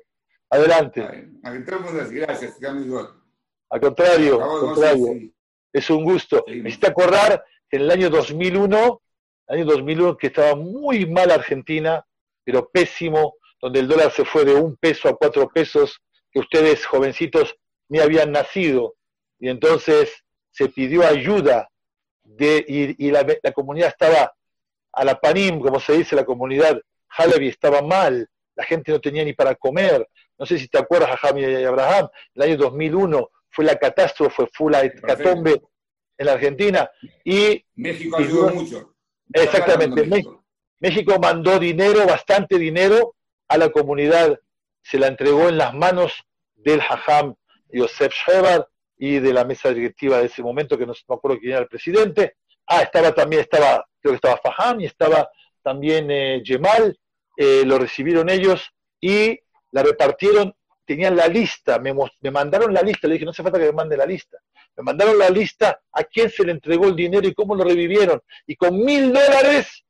[0.50, 1.30] Adelante.
[2.12, 2.58] Gracias,
[3.70, 5.32] Al contrario, al contrario.
[5.72, 6.44] Es un gusto.
[6.48, 9.02] Me hiciste acordar que en el año 2001,
[9.48, 12.04] el año 2001 que estaba muy mal Argentina,
[12.44, 16.86] pero pésimo, donde el dólar se fue de un peso a cuatro pesos, que ustedes
[16.86, 17.56] jovencitos
[17.90, 18.96] ni habían nacido,
[19.40, 21.70] y entonces se pidió ayuda
[22.24, 24.34] de, y, la, comunidad estaba
[24.94, 26.80] a la panim, como se dice, la comunidad
[27.10, 28.28] Halevi estaba mal,
[28.60, 30.06] la gente no tenía ni para comer.
[30.38, 34.74] No sé si te acuerdas, Jami y Abraham, el año 2001 fue la catástrofe, fue
[34.74, 35.62] la hecatombe
[36.18, 36.92] en la Argentina.
[37.24, 38.94] Y México ayudó mucho.
[39.32, 40.06] Exactamente.
[40.06, 40.44] México.
[40.82, 43.16] México mandó dinero, bastante dinero,
[43.48, 44.38] a la comunidad.
[44.84, 46.12] Se la entregó en las manos
[46.56, 47.36] del Hajam
[47.70, 51.54] Yosef Shebar y de la mesa directiva de ese momento, que no me acuerdo quién
[51.54, 52.36] era el presidente.
[52.68, 55.30] Ah, estaba también, estaba, creo que estaba Faham y estaba
[55.64, 57.00] también eh, Yemal.
[57.42, 58.70] Eh, lo recibieron ellos
[59.00, 59.40] y
[59.72, 60.54] la repartieron.
[60.86, 63.08] Tenían la lista, me, me mandaron la lista.
[63.08, 64.38] Le dije, no hace falta que me mande la lista.
[64.76, 68.22] Me mandaron la lista a quién se le entregó el dinero y cómo lo revivieron.
[68.46, 69.86] Y con mil dólares,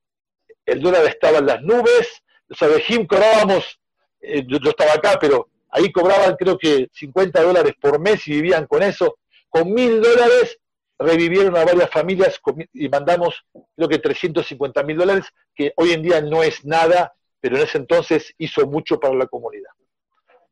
[0.64, 3.80] el dólar estaba en las nubes, los abejim cobrábamos,
[4.22, 8.68] eh, yo, estaba acá, pero ahí cobraban creo que 50 dólares por mes y vivían
[8.68, 9.18] con eso.
[9.50, 10.60] Con mil dólares
[11.00, 12.40] revivieron a varias familias
[12.74, 13.44] y mandamos
[13.76, 15.26] creo que 350 mil dólares,
[15.56, 19.28] que hoy en día no es nada, pero en ese entonces hizo mucho para la
[19.28, 19.72] comunidad.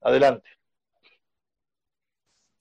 [0.02, 0.50] Adelante.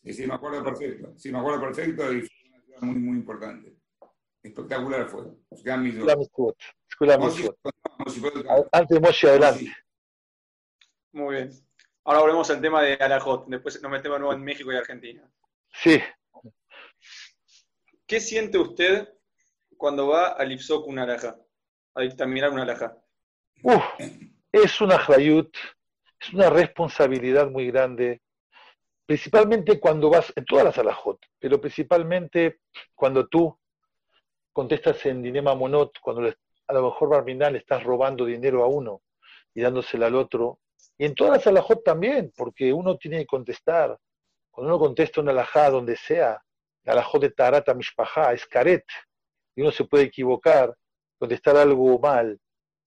[0.03, 1.13] Sí, sí, me acuerdo perfecto.
[1.17, 3.77] Sí, me acuerdo perfecto y fue muy, muy importante.
[4.43, 5.25] Espectacular fue.
[8.73, 9.77] Antes de Moshe, adelante.
[11.13, 11.51] Muy bien.
[12.05, 13.47] Ahora volvemos al tema de Arajot.
[13.49, 15.29] Después nos metemos nuevo en México y Argentina.
[15.73, 16.01] Sí.
[18.07, 19.09] ¿Qué siente usted
[19.77, 21.37] cuando va al Ipsok una alaja?
[21.95, 22.97] A dictaminar una alaja.
[24.53, 25.55] Es una hayut,
[26.21, 28.21] es una responsabilidad muy grande
[29.07, 32.61] principalmente cuando vas, en todas las alajot, pero principalmente
[32.95, 33.57] cuando tú
[34.53, 36.29] contestas en Dinema Monot, cuando
[36.69, 39.03] a lo mejor Barminal estás robando dinero a uno
[39.55, 40.59] y dándoselo al otro,
[40.99, 43.97] y en todas las alajot también, porque uno tiene que contestar.
[44.51, 46.43] Cuando uno contesta una alajá donde sea,
[46.83, 48.85] la alajot de Tarata Mishpajá es caret,
[49.55, 50.75] y uno se puede equivocar,
[51.19, 52.39] contestar algo mal,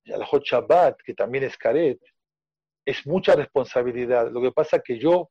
[0.09, 1.99] la alajot Shabbat, que también es caret,
[2.85, 4.31] es mucha responsabilidad.
[4.31, 5.29] Lo que pasa que yo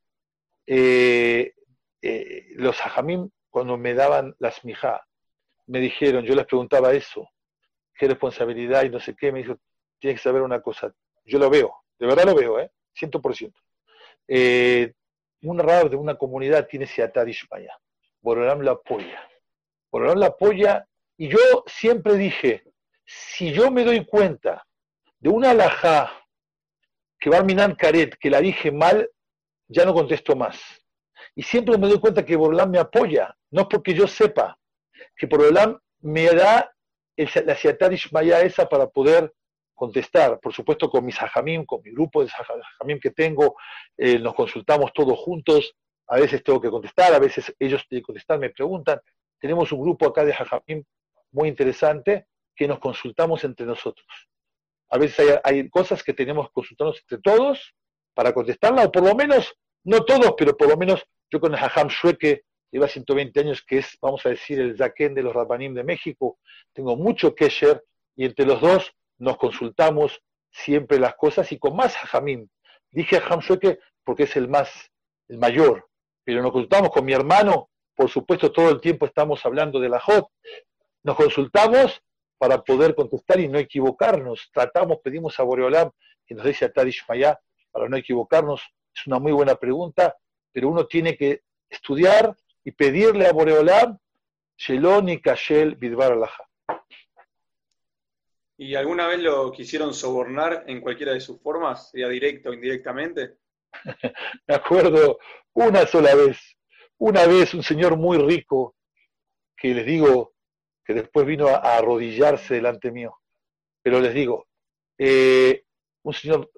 [0.65, 1.53] eh,
[2.01, 5.05] eh, los hajamim, cuando me daban las mijá,
[5.67, 7.27] me dijeron, yo les preguntaba eso,
[7.95, 9.57] qué responsabilidad y no sé qué, me dijo,
[9.99, 10.93] tienes que saber una cosa,
[11.25, 12.71] yo lo veo, de verdad lo veo, ¿eh?
[12.99, 13.53] 100%.
[14.27, 14.93] Eh,
[15.41, 17.77] un rab de una comunidad tiene Siatad Ishmaya,
[18.21, 19.27] Borolam la apoya,
[19.91, 22.63] Borolam la apoya, y yo siempre dije,
[23.05, 24.65] si yo me doy cuenta
[25.19, 26.11] de una alajá
[27.19, 29.09] que va a Minan Karet, que la dije mal,
[29.67, 30.59] ya no contesto más.
[31.35, 34.57] Y siempre me doy cuenta que Borolán me apoya, no porque yo sepa,
[35.15, 36.73] que Borolán me da
[37.45, 39.33] la siatad Ishmaya esa para poder
[39.75, 40.39] contestar.
[40.39, 43.57] Por supuesto, con mis hajamim, con mi grupo de hajamim que tengo,
[43.97, 45.75] eh, nos consultamos todos juntos.
[46.07, 48.99] A veces tengo que contestar, a veces ellos tienen que contestar, me preguntan.
[49.39, 50.83] Tenemos un grupo acá de hajamim
[51.31, 54.07] muy interesante que nos consultamos entre nosotros.
[54.89, 57.75] A veces hay, cosas que tenemos que consultarnos entre todos
[58.13, 61.59] para contestarla, o por lo menos, no todos, pero por lo menos yo con el
[61.59, 65.73] Hajam Shueke, lleva 120 años, que es, vamos a decir, el Zaken de los Rabbanim
[65.73, 66.39] de México,
[66.73, 67.83] tengo mucho kesher,
[68.15, 70.21] y entre los dos nos consultamos
[70.51, 72.47] siempre las cosas, y con más Hajamim.
[72.91, 74.91] Dije Hajam Shueke porque es el más,
[75.27, 75.87] el mayor,
[76.23, 79.99] pero nos consultamos con mi hermano, por supuesto todo el tiempo estamos hablando de la
[79.99, 80.27] Jot,
[81.03, 82.01] nos consultamos
[82.39, 84.49] para poder contestar y no equivocarnos.
[84.51, 85.91] Tratamos, pedimos a Boreolam
[86.25, 88.61] que nos dice a Tadish Maya para no equivocarnos,
[88.95, 90.17] es una muy buena pregunta,
[90.51, 93.97] pero uno tiene que estudiar y pedirle a Boreolam,
[94.57, 96.49] Shelon y Kashel Bidbar Alaha.
[98.57, 103.37] ¿Y alguna vez lo quisieron sobornar en cualquiera de sus formas, sea directo o indirectamente?
[104.47, 105.19] Me acuerdo
[105.53, 106.57] una sola vez,
[106.97, 108.75] una vez un señor muy rico,
[109.55, 110.33] que les digo,
[110.89, 113.15] que después vino a, arrodillarse delante mío,
[113.79, 114.47] pero les digo,
[114.97, 115.63] eh,
[116.01, 116.49] un señor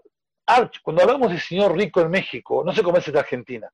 [0.81, 3.69] cuando hablamos de señor rico en México, no sé cómo es en Argentina.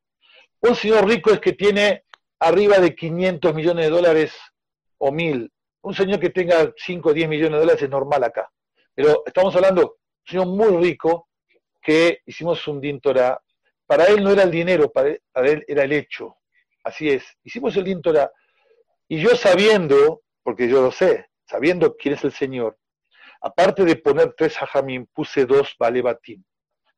[0.62, 2.06] Un señor rico es que tiene
[2.40, 4.34] arriba de 500 millones de dólares
[4.98, 5.52] o mil.
[5.84, 8.50] Un señor que tenga 5 o 10 millones de dólares es normal acá.
[8.96, 9.94] Pero estamos hablando de un
[10.26, 11.30] señor muy rico
[11.80, 13.40] que hicimos un dintora.
[13.86, 16.38] Para él no era el dinero, para él, era el hecho.
[16.84, 17.24] Así es.
[17.44, 18.32] Hicimos el dintora.
[19.08, 22.78] Y yo sabiendo, porque yo lo sé, sabiendo quién es el Señor,
[23.42, 26.42] aparte de poner tres hajamim, puse dos balebatim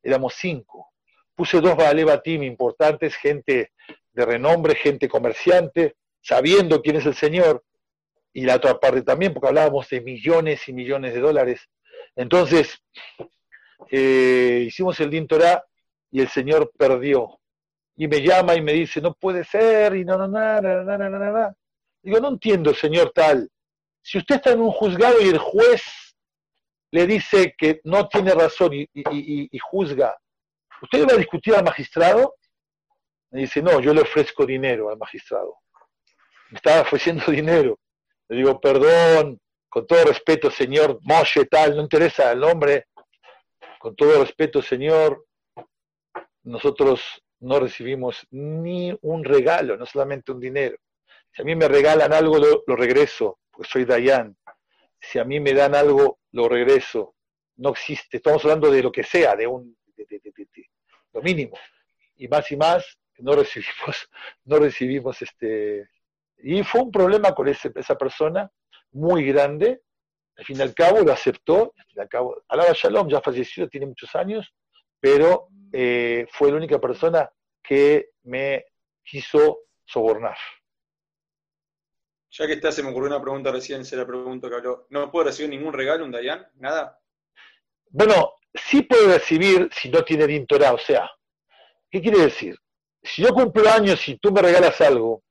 [0.04, 0.91] éramos cinco.
[1.36, 3.72] Puse dos Batim importantes, gente
[4.12, 7.64] de renombre, gente comerciante, sabiendo quién es el Señor,
[8.34, 11.68] y la otra parte también, porque hablábamos de millones y millones de dólares.
[12.16, 12.84] Entonces,
[13.89, 15.28] eh, hicimos el Din
[16.12, 17.39] y el Señor perdió.
[17.95, 21.20] Y me llama y me dice, no puede ser, y no, no, nada, nada, nada,
[21.20, 21.56] nada.
[22.02, 23.50] Digo, no entiendo, señor tal.
[24.02, 25.82] Si usted está en un juzgado y el juez
[26.91, 30.18] le dice que no tiene razón y, juzga,
[30.82, 32.36] ¿usted va a discutir al magistrado?
[33.32, 35.58] Me dice, no, yo le ofrezco dinero al magistrado.
[36.50, 37.80] Me estaba ofreciendo dinero.
[38.28, 42.88] Le digo, perdón, con todo respeto, señor Moshe, tal, no interesa el nombre,
[43.80, 45.26] con todo respeto, señor,
[46.43, 47.02] nosotros
[47.39, 50.78] no recibimos ni un regalo, no solamente un dinero.
[51.32, 54.36] Si a mí me regalan algo, lo, regreso, porque soy Dayan.
[54.99, 57.15] Si a mí me dan algo, lo regreso.
[57.57, 58.17] No existe.
[58.17, 59.77] Estamos hablando de lo que sea, de un
[61.13, 61.57] lo mínimo.
[62.15, 64.09] Y más y más, no recibimos,
[64.45, 65.89] no recibimos este.
[66.38, 68.49] Y fue un problema con ese, esa persona
[68.91, 69.82] muy grande.
[70.38, 71.73] Al fin y al cabo lo aceptó.
[71.77, 74.53] Al fin y al cabo, Alaba Shalom ya falleció, tiene muchos años,
[74.99, 77.30] pero eh, fue la única persona
[77.61, 78.65] que me
[79.03, 80.38] quiso sobornar.
[82.32, 84.88] Ya que está, se me ocurrió una pregunta recién, se la pregunto habló.
[84.89, 86.47] ¿No puede recibir ningún regalo un Dayan?
[86.55, 86.99] ¿Nada?
[87.89, 90.73] Bueno, sí puede recibir si no tiene dintorá.
[90.73, 91.09] O sea,
[91.89, 92.55] ¿qué quiere decir?
[93.01, 95.23] Si yo cumplo años y tú me regalas algo,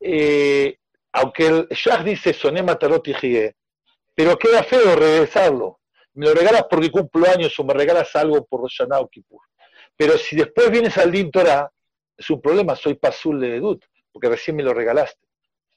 [0.00, 0.78] eh,
[1.12, 3.14] aunque el Shah dice Sonema Tarot y
[4.14, 5.80] pero queda feo regresarlo
[6.16, 9.42] me lo regalas porque cumplo años o me regalas algo por Roshaná o Kippur.
[9.96, 11.30] Pero si después vienes al Din
[12.16, 15.25] es un problema, soy Pasul de Edut, porque recién me lo regalaste.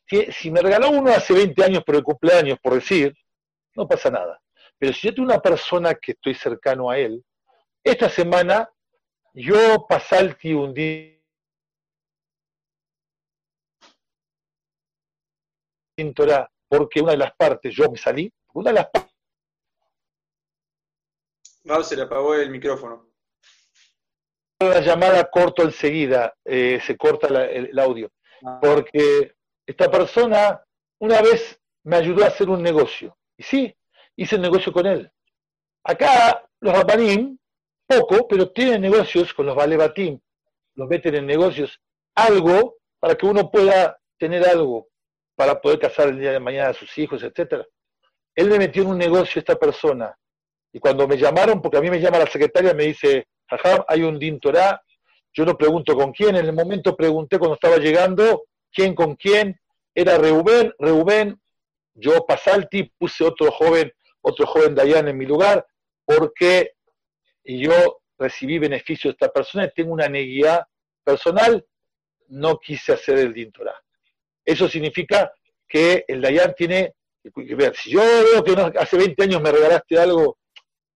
[0.10, 3.14] Si, me regaló uno hace 20 años por el cumpleaños, por decir,
[3.76, 4.42] no pasa nada.
[4.78, 7.24] Pero si yo tengo una persona que estoy cercano a él,
[7.84, 8.70] esta semana
[9.34, 11.16] yo pasalti un día
[16.70, 19.10] porque una de las partes, yo me salí, una de las partes
[21.70, 23.08] no, se le apagó el micrófono.
[24.60, 28.12] La llamada corto enseguida, eh, se corta el, audio.
[28.44, 28.60] Ah.
[28.62, 29.36] Porque
[29.70, 30.64] esta persona
[31.00, 33.16] una vez me ayudó a hacer un negocio.
[33.38, 33.76] Y sí,
[34.16, 35.12] hice el negocio con él.
[35.84, 37.38] Acá los Rabanim,
[37.86, 40.20] poco, pero tienen negocios con los Valebatim,
[40.74, 41.80] los meten en negocios,
[42.16, 44.90] algo para que uno pueda tener algo
[45.36, 47.64] para poder casar el día de mañana a sus hijos, etc.
[48.36, 50.18] Él me metió en un negocio esta persona
[50.74, 54.02] y cuando me llamaron, porque a mí me llama la secretaria, me dice, ajá, hay
[54.02, 54.82] un Dintorá,
[55.32, 59.60] yo no pregunto con quién, en el momento pregunté cuando estaba llegando, quién con quién,
[59.94, 61.40] era Reubén, Reubén,
[61.94, 63.92] yo Pasalti, puse otro joven,
[64.22, 65.66] otro joven Dayan en mi lugar,
[66.06, 66.74] porque
[67.44, 70.68] yo recibí beneficio de esta persona y tengo una neguía
[71.04, 71.66] personal,
[72.28, 73.76] no quise hacer el Dintorá.
[74.46, 75.32] Eso significa
[75.68, 76.94] que el Dayan tiene,
[77.76, 80.38] si yo veo que hace 20 años me regalaste algo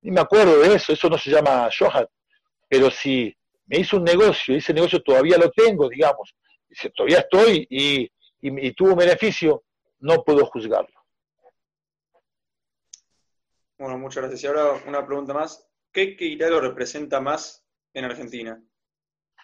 [0.03, 2.09] ni me acuerdo de eso, eso no se llama Shohat,
[2.67, 6.35] pero si me hizo un negocio y ese negocio todavía lo tengo, digamos,
[6.73, 8.11] si todavía estoy y,
[8.41, 9.63] y, tuvo un beneficio,
[9.99, 10.93] no puedo juzgarlo.
[13.77, 14.43] Bueno, muchas gracias.
[14.43, 15.67] Y ahora una pregunta más.
[15.91, 17.63] ¿Qué Keilah lo representa más
[17.93, 18.61] en Argentina?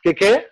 [0.02, 0.48] ¿Qué qué?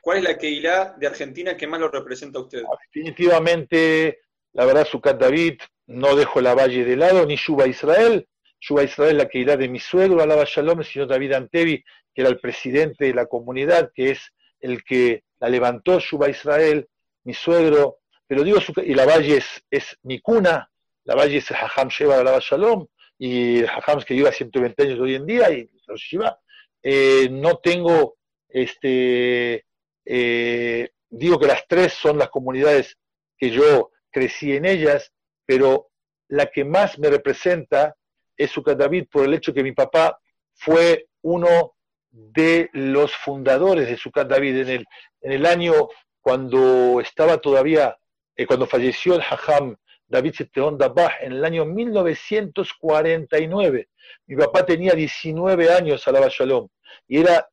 [0.00, 2.62] ¿Cuál es la Keilah de Argentina que más lo representa a usted?
[2.92, 4.20] Definitivamente,
[4.52, 8.26] la verdad, Sucat David, no dejo la valle de lado, ni Yuba Israel,
[8.60, 11.84] Yuba Israel, la que de mi suegro, Alaba Shalom, el señor David Antevi,
[12.14, 16.88] que era el presidente de la comunidad, que es el que la levantó, Yuba Israel,
[17.24, 20.70] mi suegro, pero digo, y la valle es, mi cuna,
[21.04, 22.86] la valle es el Hajam Sheba Alaba Shalom,
[23.18, 26.38] y el Hajam que lleva 120 años hoy en día, y Shiva,
[26.82, 28.16] eh, no tengo,
[28.48, 29.66] este,
[30.06, 32.96] eh, digo que las tres son las comunidades
[33.36, 35.12] que yo crecí en ellas,
[35.44, 35.90] pero
[36.28, 37.94] la que más me representa
[38.34, 40.18] es Sukkot David por el hecho que mi papá
[40.54, 41.74] fue uno
[42.14, 44.84] de los fundadores de Sukkot David en el,
[45.20, 45.88] en el año
[46.20, 47.96] cuando estaba todavía,
[48.36, 49.74] eh, cuando falleció el Hajam
[50.06, 53.88] David Seteón Dabah en el año 1949.
[54.26, 56.68] Mi papá tenía 19 años, alaba Shalom,
[57.08, 57.48] y era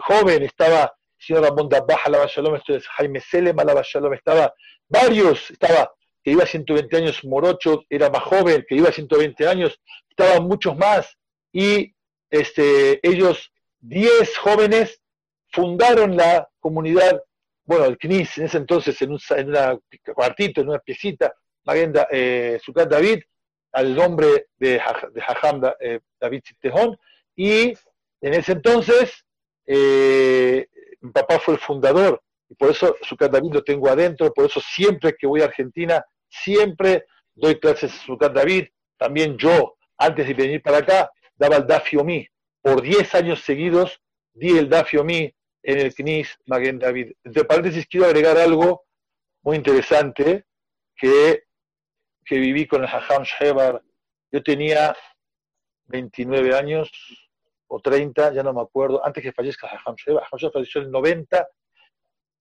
[0.00, 2.60] joven, estaba el señor Ramón Dabah, alaba Shalom,
[2.96, 4.54] Jaime Selem, alaba Shalom, estaba
[4.88, 5.92] varios, estaba
[6.22, 10.44] que iba a 120 años, Morocho era más joven, que iba a 120 años, estaban
[10.44, 11.18] muchos más,
[11.52, 11.92] y
[12.30, 13.50] este, ellos,
[13.80, 15.00] 10 jóvenes,
[15.52, 17.22] fundaron la comunidad,
[17.64, 19.78] bueno, el CNIS, en ese entonces, en un en una
[20.14, 23.20] cuartito, en una piecita, Magenda eh, Sukat David,
[23.72, 24.80] al nombre de,
[25.12, 26.96] de Jajam eh, David Tejón,
[27.34, 27.74] y
[28.20, 29.24] en ese entonces,
[29.66, 30.66] eh,
[31.00, 34.60] mi papá fue el fundador, y por eso Sukat David lo tengo adentro, por eso
[34.60, 38.66] siempre que voy a Argentina Siempre doy clases Sukkot David.
[38.96, 42.26] También yo, antes de venir para acá, daba el Dafio Mi.
[42.66, 44.02] Por 10 años seguidos
[44.34, 47.12] di el Dafio Mi en el Knis Maguen David.
[47.22, 48.86] Entre paréntesis, quiero agregar algo
[49.42, 50.46] muy interesante
[50.96, 51.44] que,
[52.24, 53.80] que viví con el Hajam Shebar.
[54.32, 54.96] Yo tenía
[55.84, 56.90] 29 años
[57.68, 60.24] o 30, ya no me acuerdo, antes que fallezca Hajam Shebar.
[60.24, 61.48] Hajam Shebar falleció en el 90,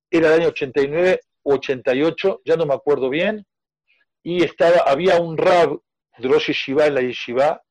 [0.09, 3.45] era el año 89 o 88, ya no me acuerdo bien
[4.23, 5.79] y estaba, había un rab
[6.17, 7.61] de Rosh Yeshiva en la Yeshiva,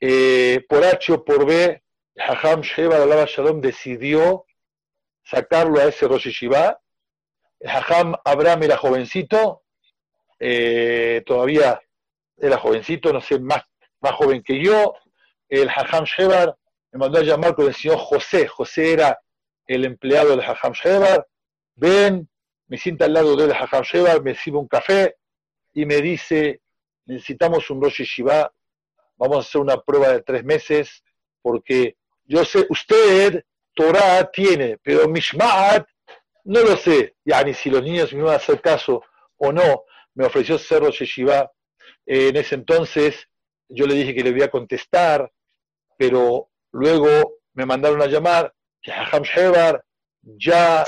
[0.00, 1.82] eh, por H o por B,
[2.16, 4.44] Hajam Sheba Alaba Shalom decidió
[5.24, 6.80] sacarlo a ese Rosh Yeshiva.
[7.64, 9.62] Hajam Abraham era jovencito,
[10.38, 11.80] eh, todavía
[12.36, 13.62] era jovencito, no sé, más,
[14.00, 14.94] más joven que yo.
[15.48, 16.56] El Hajam Shebar
[16.92, 18.46] me mandó a llamar con el señor José.
[18.48, 19.20] José era
[19.66, 21.26] el empleado del Hajam Shebar.
[21.74, 22.28] Ven,
[22.66, 25.16] me sienta al lado del Hajam Shebar, me sirve un café
[25.72, 26.62] y me dice,
[27.04, 28.50] necesitamos un Rosh Yeshiva,
[29.20, 31.04] vamos a hacer una prueba de tres meses,
[31.42, 33.44] porque yo sé, usted
[33.74, 35.86] Torah tiene, pero Mishmaat
[36.44, 37.16] no lo sé.
[37.24, 39.02] Ya ni si los niños me van a hacer caso
[39.36, 41.50] o no, me ofreció ser Rosh Yeshiva.
[42.06, 43.28] en ese entonces
[43.68, 45.30] yo le dije que le voy a contestar,
[45.98, 49.84] pero luego me mandaron a llamar que Hajam Shebar
[50.22, 50.84] ya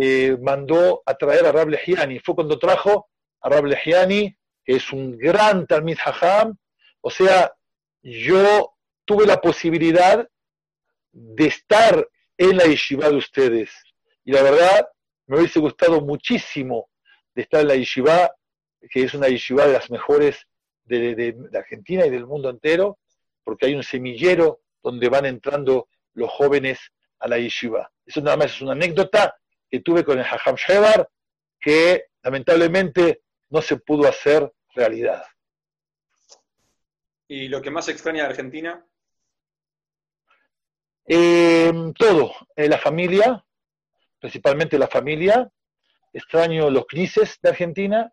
[0.00, 2.20] eh, mandó a traer a Rab Lehiani.
[2.20, 3.08] Fue cuando trajo
[3.40, 6.56] a Rab Lehiani, que es un gran Talmid Hajam.
[7.00, 7.50] O sea,
[8.02, 8.74] yo
[9.04, 10.28] tuve la posibilidad
[11.12, 13.70] de estar en la yeshiva de ustedes.
[14.24, 14.88] Y la verdad,
[15.26, 16.88] me hubiese gustado muchísimo
[17.34, 18.34] de estar en la yeshiva,
[18.90, 20.46] que es una yeshiva de las mejores
[20.84, 22.98] de, de Argentina y del mundo entero,
[23.44, 26.80] porque hay un semillero donde van entrando los jóvenes
[27.18, 27.90] a la yeshiva.
[28.04, 29.36] Eso nada más es una anécdota
[29.70, 31.08] que tuve con el Hajam Shebar,
[31.60, 35.22] que lamentablemente no se pudo hacer realidad.
[37.30, 38.84] ¿Y lo que más extraña de Argentina?
[41.06, 43.46] Eh, todo, eh, la familia,
[44.18, 45.48] principalmente la familia.
[46.12, 48.12] Extraño los crisis de Argentina,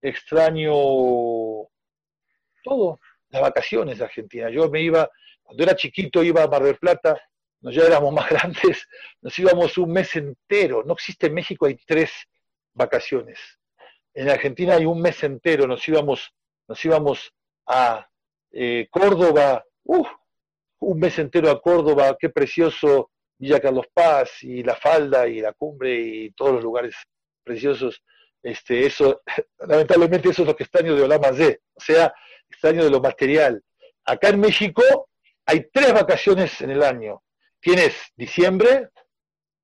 [0.00, 0.72] extraño
[2.64, 4.48] todo, las vacaciones de Argentina.
[4.48, 5.10] Yo me iba,
[5.42, 7.20] cuando era chiquito iba a Mar del Plata,
[7.60, 8.88] nos ya éramos más grandes,
[9.20, 10.82] nos íbamos un mes entero.
[10.86, 12.10] No existe en México, hay tres
[12.72, 13.38] vacaciones.
[14.14, 16.32] En Argentina hay un mes entero, nos íbamos,
[16.66, 17.30] nos íbamos
[17.66, 18.08] a
[18.52, 25.26] eh, Córdoba, un mes entero a Córdoba, qué precioso Villa Carlos Paz y La Falda
[25.26, 26.94] y la Cumbre y todos los lugares
[27.42, 28.02] preciosos.
[28.42, 29.22] Este, eso,
[29.58, 32.12] lamentablemente eso es lo que extraño de Olama Z, o sea,
[32.48, 33.62] extraño de lo material.
[34.04, 34.82] Acá en México
[35.46, 37.22] hay tres vacaciones en el año.
[37.60, 38.88] Tienes diciembre,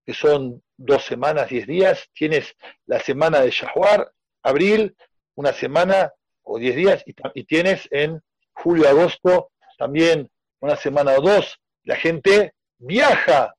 [0.07, 4.13] que son dos semanas, diez días, tienes la semana de Shahuar,
[4.43, 4.97] abril,
[5.35, 6.13] una semana
[6.43, 8.23] o diez días, y, tienes en
[8.63, 10.31] julio, agosto, también
[10.61, 11.59] una semana o dos.
[11.85, 13.55] La gente viaja,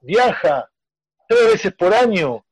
[0.00, 0.70] viaja
[1.28, 2.44] tres veces por año.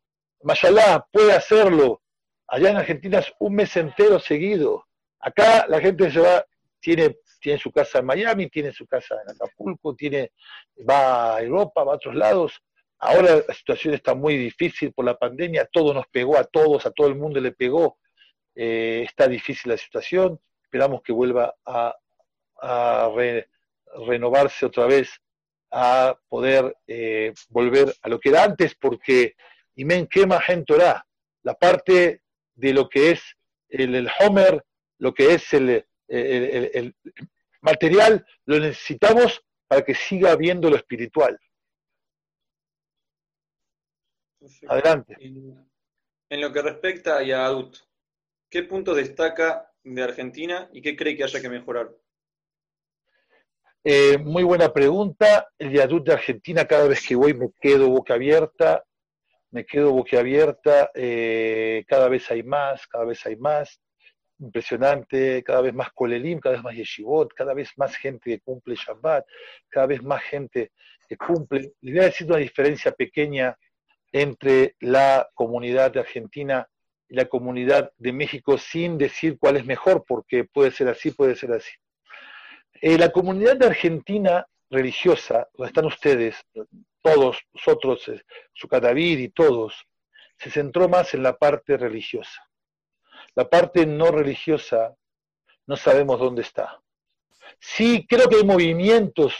[0.42, 2.02] Mayalá puede hacerlo.
[2.46, 4.86] Allá en Argentina es un mes entero seguido.
[5.18, 6.44] Acá la gente se va,
[6.80, 10.32] tiene tiene su casa en Miami, tiene su casa en Acapulco, tiene,
[10.88, 12.62] va a Europa, va a otros lados.
[12.98, 16.90] Ahora la situación está muy difícil por la pandemia, todo nos pegó a todos, a
[16.90, 17.98] todo el mundo le pegó.
[18.54, 20.40] Eh, está difícil la situación,
[20.74, 21.94] esperamos que vuelva a,
[24.08, 25.08] renovarse otra vez,
[25.70, 29.36] a poder eh, volver a lo que era antes, porque
[29.76, 31.06] Imen Kema Torah,
[31.44, 32.22] la parte
[32.54, 33.22] de lo que es
[33.68, 34.64] el, Homer,
[34.98, 36.96] lo que es el, el,
[37.60, 41.38] material lo necesitamos para que siga habiendo lo espiritual.
[44.68, 45.16] Adelante.
[45.20, 47.76] En, lo que respecta a Yadut,
[48.50, 51.90] ¿qué punto destaca de Argentina y qué cree que haya que mejorar?
[53.84, 55.48] Eh, muy buena pregunta.
[55.58, 58.82] El Yadut de Argentina, cada vez que voy me quedo boca abierta,
[59.50, 63.80] me quedo boca abierta, eh, cada vez hay más, cada vez hay más
[64.38, 68.74] impresionante, cada vez más kolelim, cada vez más yeshivot, cada vez más gente que cumple
[68.74, 69.24] Shabbat,
[69.68, 70.72] cada vez más gente
[71.08, 71.74] que cumple.
[71.82, 73.56] Les voy a decir una diferencia pequeña
[74.10, 76.66] entre la comunidad de Argentina
[77.08, 81.52] la comunidad de México sin decir cuál es mejor, porque puede ser así, puede ser
[81.52, 81.72] así.
[82.80, 86.36] Eh, la comunidad de Argentina religiosa, donde están ustedes,
[87.02, 89.86] todos nosotros, eh, su David y todos,
[90.38, 92.42] se centró más en la parte religiosa.
[93.34, 94.94] La parte no religiosa
[95.66, 96.80] no sabemos dónde está.
[97.60, 99.34] Sí, creo que hay movimientos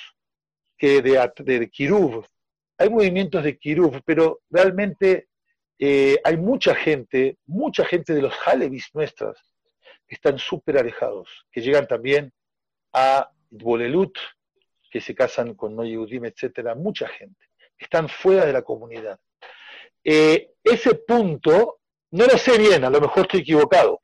[0.77, 2.27] que de, de, Kiruv,
[2.79, 5.29] hay movimientos de Kiruv, pero realmente
[5.79, 9.37] eh, hay mucha gente, mucha gente de los Halevis nuestras,
[10.07, 12.33] que están súper alejados, que llegan también
[12.93, 14.17] a Bolelut,
[14.91, 17.47] que se casan con no Yehudim, etcétera, mucha gente,
[17.77, 19.19] están fuera de la comunidad.
[20.05, 21.81] Eh, ese punto
[22.13, 24.01] no lo sé bien, a lo mejor estoy equivocado.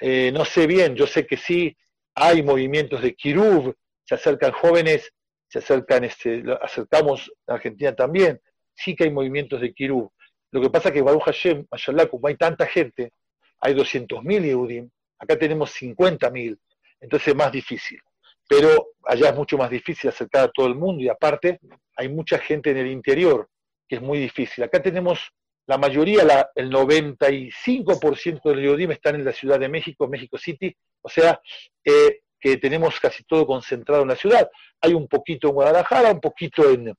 [0.00, 1.76] Eh, no sé bien, yo sé que sí
[2.14, 5.12] hay movimientos de Kiruv, se acercan jóvenes,
[5.48, 8.40] se acercan, este, acercamos a Argentina también,
[8.74, 10.10] sí que hay movimientos de Kiruv.
[10.50, 13.12] Lo que pasa es que Baruch Hashem, Mashallah, como hay tanta gente,
[13.60, 16.58] hay 200.000 Yehudim, acá tenemos 50.000,
[17.00, 18.00] entonces es más difícil.
[18.48, 21.60] Pero allá es mucho más difícil acercar a todo el mundo y aparte
[21.96, 23.48] hay mucha gente en el interior
[23.86, 24.64] que es muy difícil.
[24.64, 25.32] Acá tenemos
[25.66, 30.74] la mayoría, la, el 95% del Yehudim están en la Ciudad de México, México City,
[31.02, 31.40] o sea,
[31.84, 34.48] eh, que tenemos casi todo concentrado en la ciudad.
[34.80, 36.94] Hay un poquito en Guadalajara, un poquito en,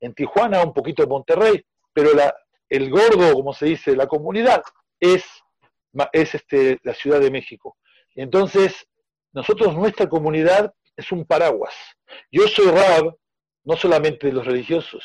[0.00, 2.34] en Tijuana, un poquito en Monterrey, pero la,
[2.72, 4.62] el gordo, como se dice, la comunidad
[4.98, 5.24] es,
[6.10, 7.76] es este, la Ciudad de México.
[8.14, 8.86] Entonces,
[9.32, 11.74] nosotros, nuestra comunidad es un paraguas.
[12.30, 13.14] Yo soy rab,
[13.64, 15.04] no solamente de los religiosos,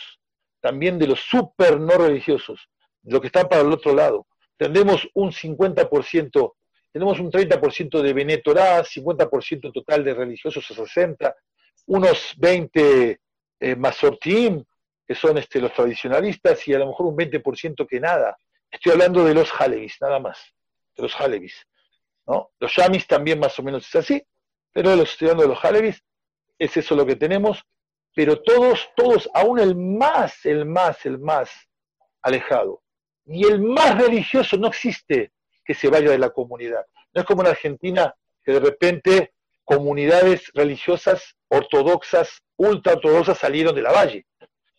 [0.61, 2.69] también de los super no religiosos,
[3.01, 4.27] de los que están para el otro lado.
[4.55, 6.53] Tenemos un 50%,
[6.93, 11.35] tenemos un 30% de Benetorá, 50% total de religiosos a 60,
[11.87, 13.19] unos 20
[13.59, 14.63] eh, Masortim,
[15.07, 18.37] que son este, los tradicionalistas, y a lo mejor un 20% que nada.
[18.69, 20.37] Estoy hablando de los Halevis, nada más,
[20.95, 21.65] de los Halevis.
[22.25, 22.51] ¿no?
[22.59, 24.21] Los Yamis también más o menos es así,
[24.73, 26.03] pero los estoy hablando de los Halevis,
[26.59, 27.63] es eso lo que tenemos,
[28.13, 31.51] pero todos, todos, aún el más, el más, el más
[32.21, 32.81] alejado,
[33.25, 35.31] y el más religioso no existe
[35.63, 36.85] que se vaya de la comunidad.
[37.13, 39.33] No es como en Argentina que de repente
[39.63, 44.25] comunidades religiosas ortodoxas, ultra ortodoxas salieron de la valle,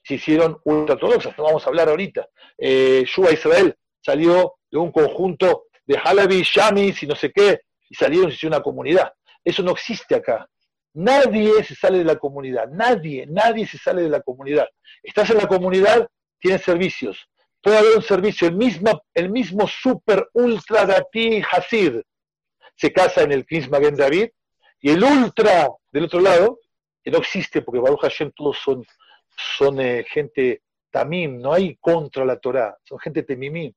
[0.09, 2.27] se hicieron ultra ortodoxas, no vamos a hablar ahorita.
[2.57, 8.29] Eh, Israel salió de un conjunto de Halabi, Shamis y no sé qué, y salieron
[8.29, 9.13] y se hicieron una comunidad.
[9.45, 10.49] Eso no existe acá.
[10.95, 14.67] Nadie se sale de la comunidad, nadie, nadie se sale de la comunidad.
[15.03, 16.09] Estás en la comunidad,
[16.41, 17.29] tienes servicios.
[17.61, 22.01] Puede haber un servicio, el mismo, el mismo super ultra gati Hasid
[22.77, 24.29] se casa en el Magen David,
[24.81, 26.61] y el ultra del otro lado,
[27.03, 28.87] que no existe porque Baruch Hashem todos son,
[29.39, 33.72] son eh, gente tamim, no hay contra la Torah, son gente temimim.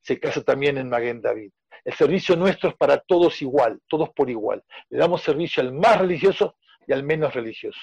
[0.00, 1.50] Se casa también en Magen David.
[1.84, 4.62] El servicio nuestro es para todos igual, todos por igual.
[4.90, 6.56] Le damos servicio al más religioso
[6.86, 7.80] y al menos religioso.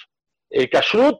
[0.49, 1.19] El Kashrut,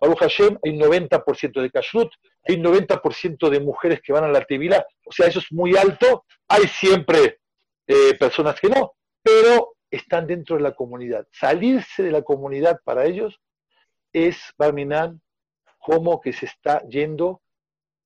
[0.00, 2.10] Baruch Hashem, hay un 90% de Kashrut,
[2.46, 5.76] hay un 90% de mujeres que van a la Tevila, o sea, eso es muy
[5.76, 6.24] alto.
[6.48, 7.38] Hay siempre
[7.86, 8.92] eh, personas que no,
[9.22, 11.26] pero están dentro de la comunidad.
[11.32, 13.40] Salirse de la comunidad para ellos
[14.12, 15.20] es, Barminan,
[15.84, 17.42] como que se está yendo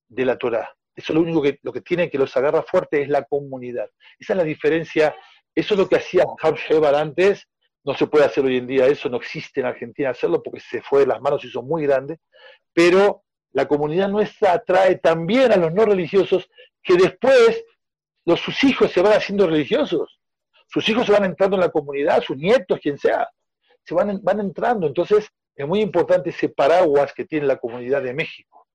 [0.09, 0.75] de la Torah.
[0.95, 3.89] Eso es lo único que, lo que tiene que los agarra fuerte es la comunidad.
[4.19, 5.15] Esa es la diferencia.
[5.55, 7.47] Eso es lo que hacía Ham Shebar antes.
[7.85, 10.81] No se puede hacer hoy en día eso, no existe en Argentina hacerlo porque se
[10.81, 12.19] fue de las manos son muy grandes.
[12.73, 13.23] Pero
[13.53, 16.49] la comunidad nuestra atrae también a los no religiosos
[16.83, 17.63] que después
[18.25, 20.19] los, sus hijos se van haciendo religiosos
[20.71, 23.27] sus hijos se van entrando en la comunidad, sus nietos, quien sea,
[23.83, 24.87] se van, van entrando.
[24.87, 25.27] Entonces,
[25.59, 28.65] es muy importante ese paraguas que tiene la comunidad de México,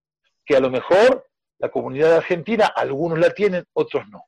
[0.44, 1.26] que a lo mejor
[1.58, 4.22] la comunidad de Argentina, algunos la tienen, otros no.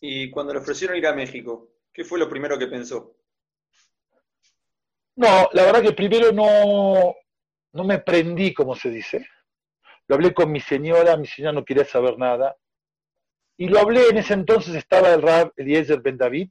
[0.00, 3.16] Y cuando le ofrecieron ir a México, ¿qué fue lo primero que pensó?
[5.16, 7.12] No, la verdad que primero no,
[7.72, 9.26] no me prendí, como se dice.
[10.06, 12.56] Lo hablé con mi señora, mi señora no quería saber nada.
[13.56, 16.50] Y lo hablé, en ese entonces estaba el Rab Eliezer Ben David,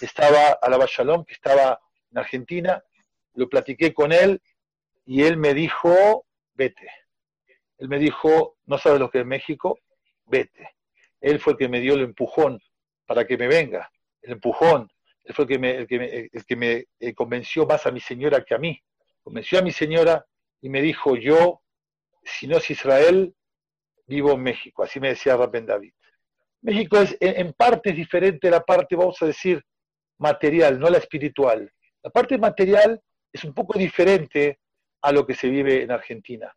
[0.00, 1.78] estaba Alaba Shalom, que estaba
[2.10, 2.82] en Argentina,
[3.34, 4.40] lo platiqué con él
[5.04, 6.88] y él me dijo, vete.
[7.78, 9.78] Él me dijo, no sabes lo que es México,
[10.26, 10.70] vete.
[11.20, 12.60] Él fue el que me dio el empujón
[13.06, 13.90] para que me venga,
[14.22, 14.90] el empujón.
[15.24, 18.00] Él fue el que me, el que el que me eh, convenció más a mi
[18.00, 18.80] señora que a mí.
[19.22, 20.24] Convenció a mi señora
[20.60, 21.60] y me dijo, yo,
[22.24, 23.34] si no es Israel,
[24.06, 25.92] vivo en México, así me decía Rabben David.
[26.60, 29.62] México es en parte es diferente la parte, vamos a decir,
[30.18, 31.70] material, no la espiritual.
[32.02, 33.00] La parte material
[33.32, 34.58] es un poco diferente
[35.02, 36.54] a lo que se vive en Argentina.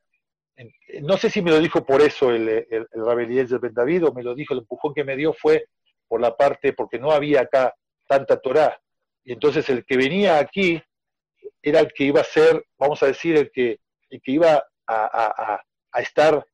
[1.02, 4.14] No sé si me lo dijo por eso el, el, el de Ben David o
[4.14, 5.66] me lo dijo, el empujón que me dio fue
[6.08, 7.74] por la parte, porque no había acá
[8.08, 8.80] tanta Torah.
[9.24, 10.82] Y entonces el que venía aquí
[11.62, 15.62] era el que iba a ser, vamos a decir, el que, el que iba a,
[15.92, 16.46] a estar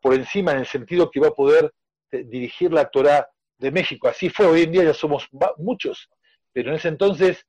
[0.00, 1.72] por encima en el sentido que iba a poder
[2.12, 4.08] eh, dirigir la Torah de México.
[4.08, 6.08] Así fue, hoy en día ya somos muchos,
[6.52, 7.46] pero en ese entonces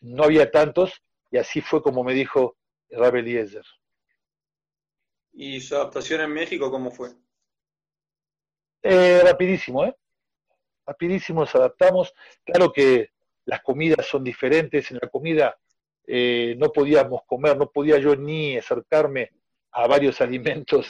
[0.00, 1.02] no había tantos
[1.32, 2.56] y así fue como me dijo
[2.90, 3.64] Rabbi Eliezer.
[5.32, 7.08] ¿Y su adaptación en México cómo fue?
[8.82, 9.96] Eh, rapidísimo, ¿eh?
[10.86, 12.12] Rapidísimo nos adaptamos.
[12.44, 13.12] Claro que
[13.46, 14.90] las comidas son diferentes.
[14.90, 15.58] En la comida
[16.06, 19.30] eh, no podíamos comer, no podía yo ni acercarme
[19.70, 20.86] a varios alimentos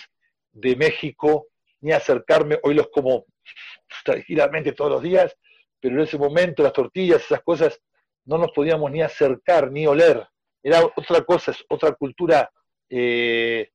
[0.50, 1.46] de México,
[1.80, 3.26] ni acercarme, hoy los como
[4.04, 5.36] tranquilamente todos los días,
[5.78, 7.80] pero en ese momento las tortillas, esas cosas,
[8.24, 10.26] no nos podíamos ni acercar, ni oler.
[10.62, 12.50] Era otra cosa, es otra cultura,
[12.88, 13.70] eh,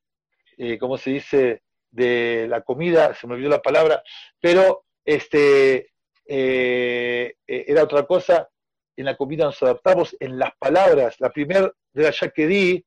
[0.57, 4.03] eh, ¿cómo se dice?, de la comida, se me olvidó la palabra,
[4.39, 5.91] pero este,
[6.25, 8.47] eh, era otra cosa,
[8.95, 12.85] en la comida nos adaptamos, en las palabras, la primera de allá que di,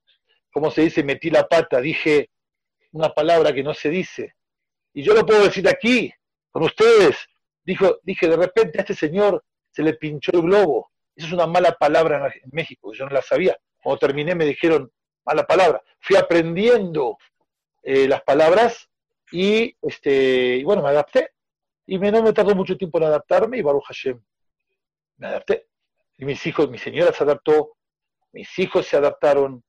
[0.53, 2.30] como se dice, metí la pata, dije
[2.92, 4.34] una palabra que no se dice.
[4.92, 6.12] Y yo lo puedo decir aquí,
[6.51, 7.16] con ustedes.
[7.62, 10.90] Dijo, dije, de repente a este señor se le pinchó el globo.
[11.14, 13.57] Eso es una mala palabra en México, yo no la sabía.
[13.83, 14.91] Cuando terminé me dijeron,
[15.24, 15.83] mala palabra.
[16.01, 17.18] Fui aprendiendo
[17.83, 18.89] eh, las palabras
[19.33, 21.31] y, este, y bueno, me adapté.
[21.87, 24.20] Y me, no me tardó mucho tiempo en adaptarme y Baruch Hashem,
[25.16, 25.66] me adapté.
[26.18, 27.76] Y mis hijos, mi señora se adaptó,
[28.33, 29.64] mis hijos se adaptaron.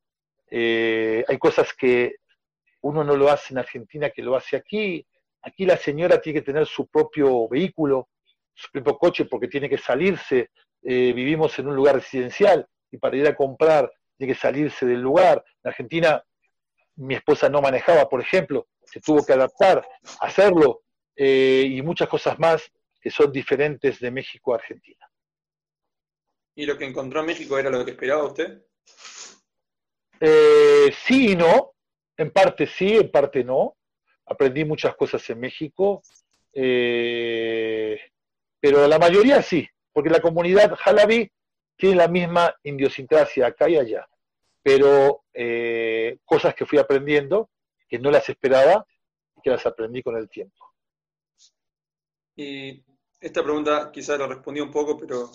[0.50, 2.18] Eh, hay cosas que
[2.82, 5.06] uno no lo hace en Argentina que lo hace aquí.
[5.42, 8.10] Aquí la señora tiene que tener su propio vehículo,
[8.54, 10.52] su propio coche porque tiene que salirse.
[10.84, 13.92] Eh, vivimos en un lugar residencial y para ir a comprar
[14.22, 15.44] tiene que salirse del lugar.
[15.64, 16.24] En Argentina
[16.98, 19.84] mi esposa no manejaba, por ejemplo, se tuvo que adaptar,
[20.20, 20.84] hacerlo
[21.16, 25.10] eh, y muchas cosas más que son diferentes de México a Argentina.
[26.54, 28.62] ¿Y lo que encontró en México era lo que esperaba usted?
[30.20, 31.74] Eh, sí y no,
[32.16, 33.76] en parte sí, en parte no.
[34.28, 36.04] Aprendí muchas cosas en México,
[36.54, 38.00] eh,
[38.60, 41.28] pero la mayoría sí, porque la comunidad jalabi
[41.82, 44.08] tiene la misma idiosincrasia acá y allá,
[44.64, 47.50] pero eh, cosas que fui aprendiendo
[47.88, 48.86] que no las esperaba
[49.36, 50.74] y que las aprendí con el tiempo.
[52.36, 52.84] Y
[53.20, 55.30] esta pregunta quizás la respondí un poco, pero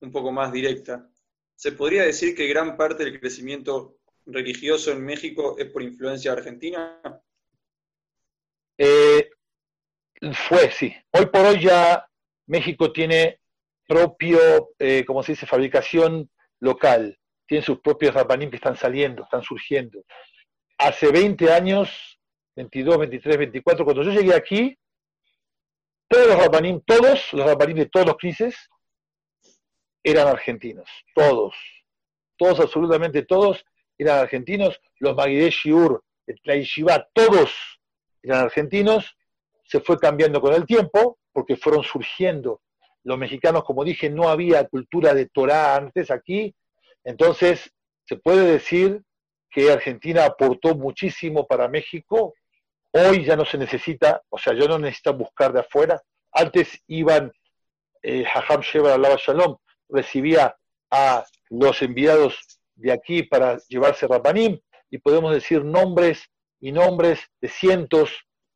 [0.00, 1.08] un poco más directa.
[1.54, 7.00] ¿Se podría decir que gran parte del crecimiento religioso en México es por influencia argentina?
[8.78, 9.30] Eh,
[10.48, 10.94] fue, sí.
[11.10, 12.08] Hoy por hoy ya
[12.46, 13.40] México tiene
[13.86, 17.17] propio, eh, como se dice, fabricación local.
[17.48, 20.04] Tiene sus propios rabanim que están saliendo, están surgiendo.
[20.78, 22.20] Hace 20 años,
[22.54, 24.78] 22, 23, 24, cuando yo llegué aquí,
[26.06, 28.68] todos los rabanim, todos los rabanim de todos los crisis
[30.04, 30.88] eran argentinos.
[31.14, 31.56] Todos.
[32.36, 33.64] Todos, absolutamente todos,
[33.96, 34.78] eran argentinos.
[35.00, 36.04] Los Magideh Shiur,
[36.44, 37.80] la Yeshiva, todos
[38.22, 39.16] eran argentinos.
[39.64, 42.60] Se fue cambiando con el tiempo, porque fueron surgiendo
[43.04, 46.54] los mexicanos, como dije, no había cultura de Torah antes aquí,
[47.04, 47.70] entonces
[48.06, 49.02] se puede decir
[49.50, 52.34] que Argentina aportó muchísimo para México,
[52.92, 56.00] hoy ya no se necesita, o sea, yo no necesito buscar de afuera,
[56.32, 57.32] antes iban,
[58.02, 59.56] eh, Hajam Sheba Alaba Shalom
[59.88, 60.56] recibía
[60.90, 64.58] a los enviados de aquí para llevarse Rabanim,
[64.90, 66.30] y podemos decir nombres
[66.60, 68.10] y nombres de cientos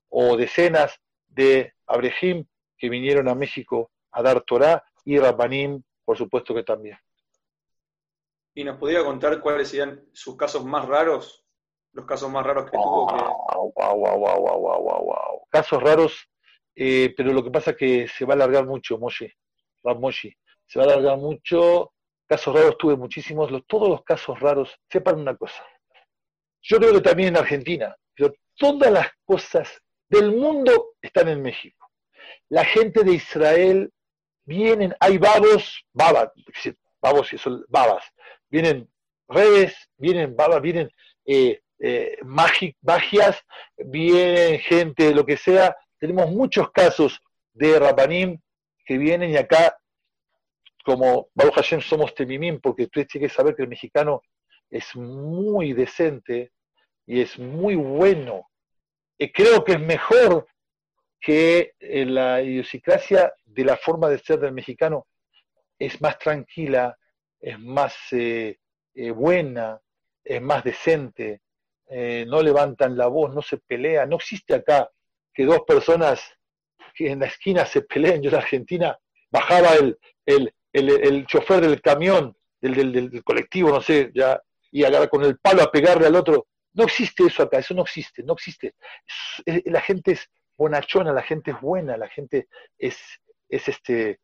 [0.09, 2.45] o decenas de Abrehim
[2.79, 6.99] que vinieron a México a dar Torah y Rabbanim, por supuesto que también.
[8.55, 11.45] ¿Y nos podría contar cuáles serían sus casos más raros?
[11.93, 13.07] Los casos más raros que tuvo.
[13.07, 16.29] Wow, wow, wow, wow, wow, Casos raros,
[16.75, 19.37] eh, pero lo que pasa es que se va a alargar mucho, Moshe,
[19.83, 20.37] Rab Moshe.
[20.67, 21.93] Se va a alargar mucho.
[22.27, 23.51] Casos raros tuve muchísimos.
[23.67, 25.67] todos los casos raros, sepan una cosa.
[26.63, 29.69] Yo creo que también en Argentina, pero todas las cosas
[30.09, 31.89] del mundo están en México.
[32.49, 33.93] La gente de Israel
[34.45, 36.31] vienen, hay babos, babas,
[37.03, 38.05] babos y son babas,
[38.49, 38.89] vienen
[39.29, 40.91] redes, vienen babas, vienen
[41.27, 43.45] eh, eh, magias,
[43.77, 45.77] vienen gente, lo que sea.
[45.99, 47.21] Tenemos muchos casos
[47.53, 48.41] de Rabanim
[48.85, 49.77] que vienen y acá,
[50.85, 54.23] como Baruch Hashem somos temimim, porque tú tienes que saber que el mexicano
[54.71, 56.53] es muy decente
[57.07, 58.49] y es muy bueno.
[59.19, 60.47] Y creo que es mejor
[61.21, 65.07] que eh, la idiosincrasia de la forma de ser del mexicano
[65.87, 66.97] es más tranquila,
[67.41, 68.59] es más eh,
[68.95, 69.81] eh, buena,
[70.25, 71.41] es más decente,
[72.27, 74.91] no levantan la voz, no se pelean, no existe acá
[75.35, 76.23] que dos personas
[76.95, 78.23] que en la esquina se peleen.
[78.23, 78.99] Yo en Argentina
[79.31, 85.09] bajaba el, el, el, chofer del camión, del, del, colectivo, no sé, ya, y agarra
[85.09, 86.47] con el palo a pegarle al otro.
[86.73, 88.75] No existe eso acá, eso no existe, no existe.
[89.67, 92.97] la gente es bonachona, la gente es buena, la gente es,
[93.51, 94.21] es este,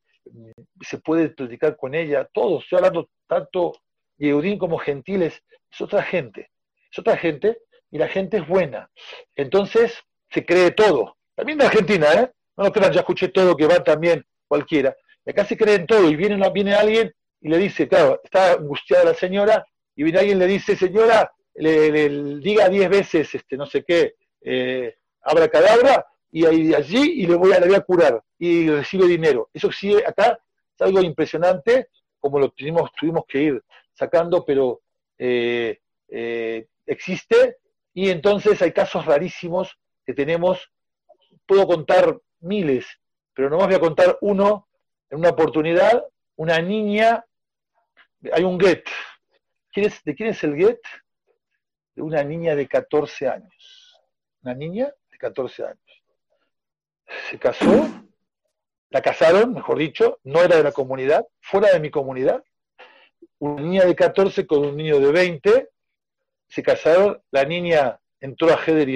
[0.81, 3.72] se puede platicar con ella, todos, estoy hablando tanto
[4.16, 6.51] Yeudín como Gentiles, es otra gente,
[6.91, 7.59] es otra gente
[7.91, 8.91] y la gente es buena.
[9.37, 9.99] Entonces
[10.31, 12.31] se cree todo, también de Argentina, ¿eh?
[12.57, 14.97] No lo crean, ya escuché todo que va también cualquiera.
[15.24, 19.05] Y acá se creen todo y viene, viene alguien y le dice, claro, está angustiada
[19.05, 19.64] la señora
[19.95, 22.09] y viene alguien y le dice, señora, le,
[22.41, 24.97] diga diez veces, este, no sé qué, eh,
[25.53, 29.51] cadabra y ahí, allí y le voy, a, le voy a curar y recibe dinero.
[29.53, 30.39] Eso sí, acá
[30.74, 31.89] es algo impresionante,
[32.20, 34.83] como lo tuvimos, tuvimos que ir sacando, pero
[35.18, 37.59] eh, eh, existe
[37.95, 39.76] y entonces hay casos rarísimos
[40.07, 40.70] que tenemos,
[41.47, 42.87] puedo contar miles,
[43.35, 44.68] pero nomás voy a contar uno,
[45.11, 46.05] en una oportunidad,
[46.37, 47.24] una niña,
[48.33, 48.85] hay un get.
[50.05, 50.81] ¿De quién es el get?
[51.95, 54.01] De una niña de 14 años.
[54.43, 55.88] Una niña de 14 años.
[57.30, 57.88] Se casó,
[58.90, 62.42] la casaron, mejor dicho, no era de la comunidad, fuera de mi comunidad.
[63.38, 65.68] Una niña de 14 con un niño de 20,
[66.48, 68.88] se casaron, la niña entró a Heder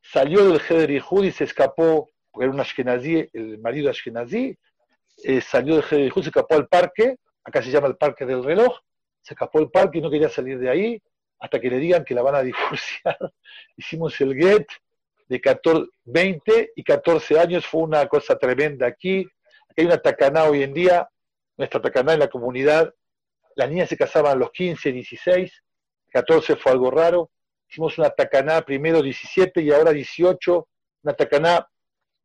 [0.00, 4.56] salió del Heder y se escapó, porque era un Ashkenazi, el marido Ashkenazi,
[5.24, 8.78] eh, salió del Heder se escapó al parque, acá se llama el parque del reloj,
[9.22, 11.02] se escapó al parque y no quería salir de ahí,
[11.40, 13.18] hasta que le digan que la van a divorciar.
[13.76, 14.66] Hicimos el get
[15.26, 19.26] de 14, 20 y 14 años, fue una cosa tremenda aquí.
[19.76, 21.08] hay una tacaná hoy en día,
[21.56, 22.92] nuestra tacaná en la comunidad,
[23.56, 25.62] las niñas se casaban a los 15, 16,
[26.10, 27.30] 14 fue algo raro,
[27.68, 30.68] hicimos una tacaná primero 17 y ahora 18,
[31.02, 31.66] una tacaná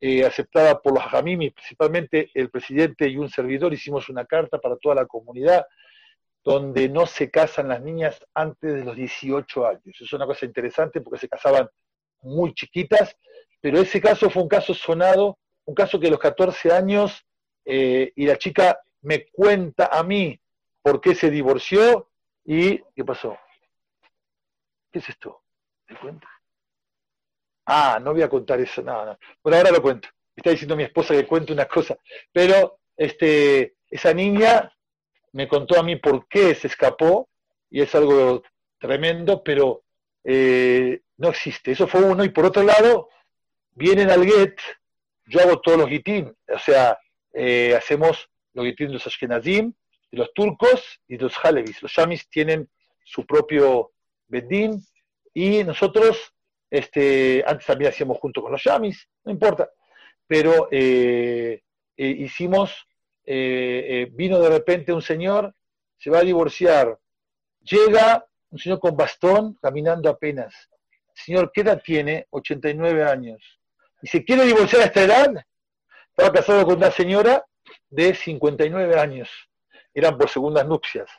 [0.02, 4.78] eh, aceptada por los hajamim principalmente el presidente y un servidor, hicimos una carta para
[4.78, 5.66] toda la comunidad
[6.44, 9.82] donde no se casan las niñas antes de los 18 años.
[10.00, 11.70] Es una cosa interesante porque se casaban
[12.22, 13.16] muy chiquitas,
[13.62, 17.26] pero ese caso fue un caso sonado, un caso que a los 14 años,
[17.66, 20.40] eh, y la chica me cuenta a mí
[20.82, 22.10] por qué se divorció
[22.46, 23.38] y ¿qué pasó?
[24.92, 25.44] ¿Qué es esto?
[25.86, 26.28] ¿Te cuenta?
[27.66, 30.10] Ah, no voy a contar eso, nada, Por ahora lo cuento.
[30.36, 31.98] Está diciendo mi esposa que cuente una cosa.
[32.32, 34.74] Pero este, esa niña
[35.34, 37.30] me contó a mí por qué se escapó,
[37.70, 38.42] y es algo
[38.80, 39.84] tremendo, pero
[40.24, 41.72] eh, no existe.
[41.72, 42.24] Eso fue uno.
[42.24, 43.10] Y por otro lado,
[43.72, 44.60] vienen al get,
[45.26, 46.98] yo hago todos los gitín, o sea,
[47.34, 49.74] eh, hacemos los gitín de los ashkenazim,
[50.12, 51.82] de los turcos y de los halevis.
[51.82, 52.70] Los yamis tienen
[53.04, 53.92] su propio
[54.28, 54.84] bedín,
[55.34, 56.34] y nosotros,
[56.70, 59.70] este, antes también hacíamos junto con los yamis, no importa,
[60.28, 61.62] pero eh,
[61.96, 62.88] hicimos,
[63.26, 65.54] vino de repente un señor,
[65.98, 66.98] se va a divorciar,
[67.62, 70.54] llega un señor con bastón, caminando apenas.
[71.14, 72.28] señor, ¿qué edad tiene?
[72.30, 73.60] 89 años.
[74.02, 75.46] Y se quiere divorciar a esta edad.
[76.10, 77.46] Estaba casado con una señora
[77.90, 79.30] de 59 años.
[79.94, 81.10] Eran por segundas nupcias.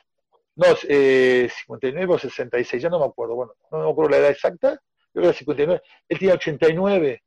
[0.55, 3.35] No, eh, 59 o 66, ya no me acuerdo.
[3.35, 5.81] Bueno, no me acuerdo la edad exacta, creo que era 59.
[6.09, 7.23] Él tenía 89.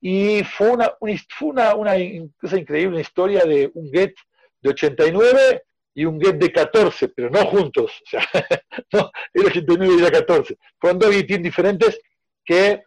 [0.00, 1.94] Y fue una, una, una
[2.40, 4.14] cosa increíble, una historia de un get
[4.60, 5.62] de 89
[5.98, 7.90] y un get de 14, pero no juntos.
[7.90, 8.22] O sea,
[8.92, 10.56] no, el 89 y el 14.
[10.78, 12.00] Fueron dos getines diferentes
[12.44, 12.84] que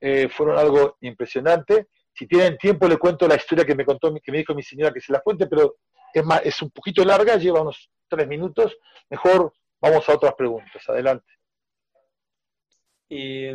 [0.00, 1.88] eh, fueron algo impresionante.
[2.14, 4.92] Si tienen tiempo, le cuento la historia que me contó, que me dijo mi señora
[4.92, 5.78] que se la cuente, pero
[6.14, 8.78] es, más, es un poquito larga, lleva unos tres minutos.
[9.10, 10.88] Mejor vamos a otras preguntas.
[10.88, 11.26] Adelante.
[13.08, 13.48] Y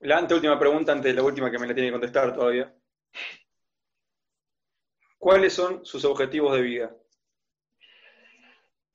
[0.00, 2.74] la anteúltima pregunta, antes de la última que me la tiene que contestar todavía.
[5.18, 6.96] ¿Cuáles son sus objetivos de vida?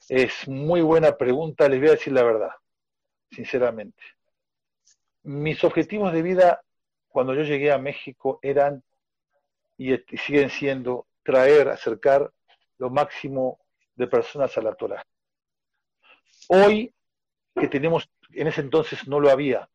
[0.09, 2.51] Es muy buena pregunta, les voy a decir la verdad,
[3.31, 4.03] sinceramente.
[5.23, 6.61] Mis objetivos de vida
[7.07, 8.83] cuando yo llegué a México eran
[9.77, 12.31] y siguen siendo traer, acercar
[12.77, 13.59] lo máximo
[13.95, 15.03] de personas a la Torah.
[16.49, 16.93] Hoy
[17.55, 19.69] que tenemos, en ese entonces no lo había,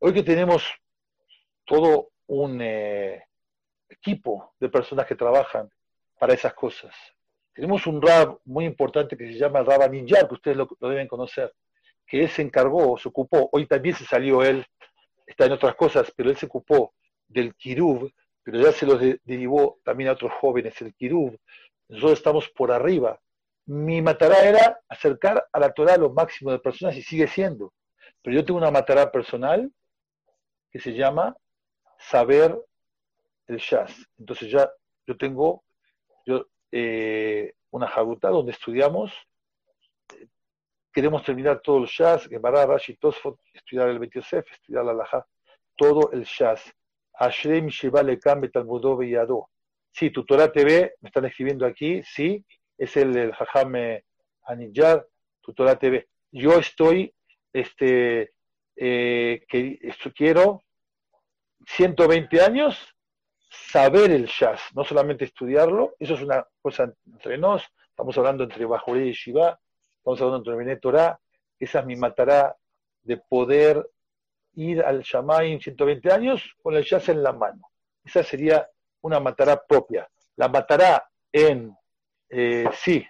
[0.00, 0.64] hoy que tenemos
[1.64, 3.24] todo un eh,
[3.88, 5.70] equipo de personas que trabajan
[6.18, 6.94] para esas cosas.
[7.54, 11.54] Tenemos un rab muy importante que se llama Rab Aninjar, que ustedes lo, deben conocer,
[12.06, 14.66] que él se encargó, se ocupó, hoy también se salió él,
[15.26, 16.94] está en otras cosas, pero él se ocupó
[17.28, 18.12] del Kirub,
[18.42, 21.38] pero ya se lo derivó también a otros jóvenes, el Kirub,
[21.88, 23.20] nosotros estamos por arriba.
[23.66, 27.72] Mi matará era acercar a la Torah lo máximo de personas y sigue siendo.
[28.22, 29.70] Pero yo tengo una matará personal
[30.70, 31.36] que se llama
[31.98, 32.58] saber
[33.46, 33.94] el Shas.
[34.18, 34.70] Entonces ya
[35.06, 35.62] yo tengo
[36.26, 39.12] yo, eh, una jaguta donde estudiamos,
[40.92, 45.24] queremos terminar todo el Shas, Gemara, Rashi, Tosfot, estudiar el Betiosef, estudiar la Laja,
[45.76, 46.60] todo el Shas.
[47.16, 49.50] Ashrem Shiva Lekam Betalmudov Yado.
[49.92, 52.44] Sí, tu Torah TV, me están escribiendo aquí, sí,
[52.76, 54.04] es el, el Jajame
[54.42, 55.06] Anillar,
[55.40, 56.08] tu Torah TV.
[56.32, 57.14] Yo estoy,
[57.52, 58.32] este,
[58.74, 60.64] eh, que, esto, quiero
[61.68, 62.93] 120 años
[63.70, 68.64] saber el jazz, no solamente estudiarlo, eso es una cosa entre nos, estamos hablando entre
[68.64, 69.58] Bajoré y Shiva,
[69.96, 71.18] estamos hablando entre Benet Torah,
[71.58, 72.56] esa es mi matará
[73.02, 73.88] de poder
[74.54, 77.70] ir al Shammai 120 años con el jazz en la mano.
[78.04, 78.68] Esa sería
[79.02, 80.08] una matará propia.
[80.36, 81.76] La matará en,
[82.28, 83.04] eh, sí,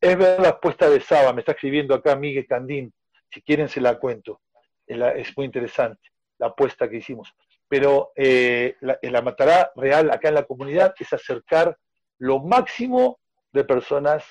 [0.00, 2.92] es ver la apuesta de Saba, me está escribiendo acá Miguel Candín,
[3.30, 4.40] si quieren se la cuento,
[4.86, 7.32] es muy interesante la apuesta que hicimos.
[7.72, 11.74] Pero eh, la, la matará real acá en la comunidad es acercar
[12.18, 13.18] lo máximo
[13.50, 14.22] de personas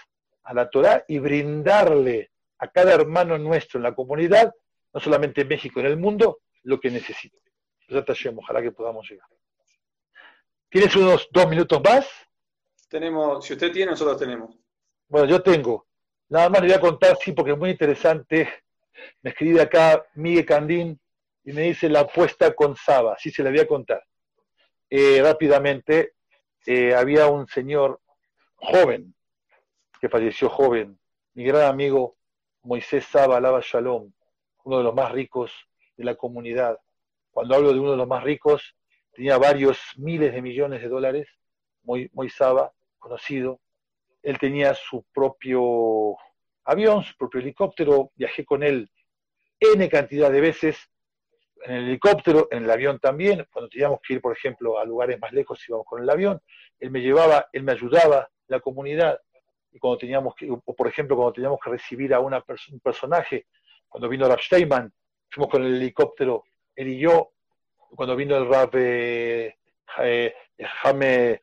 [0.44, 4.54] a la Torah y brindarle a cada hermano nuestro en la comunidad,
[4.94, 7.36] no solamente en México, en el mundo, lo que necesita.
[8.38, 9.28] Ojalá que podamos llegar.
[10.70, 12.08] ¿Tienes unos dos minutos más?
[12.90, 14.56] Tenemos, si usted tiene, nosotros tenemos.
[15.08, 15.88] Bueno, yo tengo.
[16.30, 18.48] Nada más le voy a contar, sí, porque es muy interesante.
[19.24, 21.02] Me escribe acá Miguel Candín
[21.44, 23.18] y me dice la apuesta con Saba.
[23.18, 24.04] Sí, se la voy a contar.
[24.90, 26.14] Eh, rápidamente,
[26.66, 28.02] eh, había un señor
[28.56, 29.16] joven,
[30.00, 31.00] que falleció joven,
[31.34, 32.18] mi gran amigo
[32.64, 34.12] Moisés Saba, Alaba Shalom,
[34.64, 35.52] uno de los más ricos
[35.98, 36.78] de la comunidad.
[37.32, 38.76] Cuando hablo de uno de los más ricos,
[39.14, 41.28] tenía varios miles de millones de dólares,
[41.84, 43.60] muy Saba, conocido.
[44.22, 46.16] Él tenía su propio
[46.66, 48.90] avión, su propio helicóptero, viajé con él
[49.62, 50.90] N cantidad de veces,
[51.66, 55.20] en el helicóptero, en el avión también, cuando teníamos que ir, por ejemplo, a lugares
[55.20, 56.42] más lejos íbamos con el avión,
[56.80, 59.20] él me llevaba, él me ayudaba, la comunidad,
[59.72, 63.48] y cuando teníamos que, o por ejemplo, cuando teníamos que recibir a una un personaje,
[63.88, 64.92] cuando vino Rav Steinman,
[65.30, 66.44] fuimos con el helicóptero,
[66.76, 67.32] él y yo,
[67.96, 69.56] cuando vino el Rav eh,
[70.00, 70.34] eh,
[70.82, 71.42] Jame,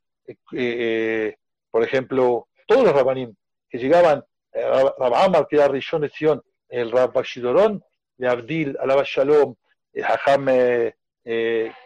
[0.52, 1.36] eh,
[1.70, 3.34] por ejemplo, todos los rabanim
[3.68, 7.82] que llegaban, Rav Amar, que era Rishon de Sion, el Rav Bashidorón,
[8.16, 9.54] de Abdil, Alaba Shalom,
[9.94, 10.46] Jajam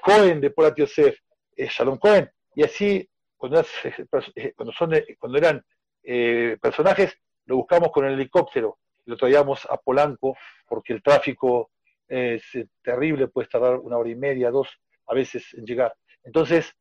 [0.02, 1.18] Cohen de Polat Yosef,
[1.56, 3.64] Shalom Cohen, y así, cuando,
[4.56, 5.64] cuando, son, cuando eran
[6.02, 7.16] eh, personajes,
[7.46, 11.70] lo buscamos con el helicóptero, lo traíamos a Polanco, porque el tráfico
[12.08, 12.42] es
[12.82, 14.68] terrible, puede tardar una hora y media, dos,
[15.06, 15.94] a veces en llegar.
[16.24, 16.72] Entonces,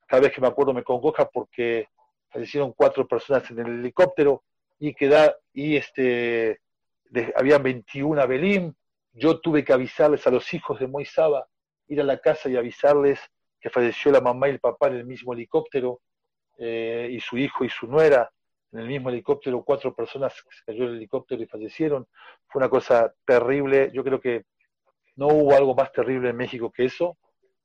[0.07, 1.87] cada vez que me acuerdo me congoja porque
[2.29, 4.43] fallecieron cuatro personas en el helicóptero
[4.79, 6.59] y queda, y este,
[7.35, 8.73] habían 21 Belim.
[9.13, 11.45] Yo tuve que avisarles a los hijos de Moisaba,
[11.87, 13.19] ir a la casa y avisarles
[13.59, 16.01] que falleció la mamá y el papá en el mismo helicóptero,
[16.57, 18.31] eh, y su hijo y su nuera
[18.71, 20.33] en el mismo helicóptero, cuatro personas
[20.65, 22.07] cayó el helicóptero y fallecieron.
[22.47, 23.91] Fue una cosa terrible.
[23.93, 24.45] Yo creo que
[25.15, 27.17] no hubo algo más terrible en México que eso.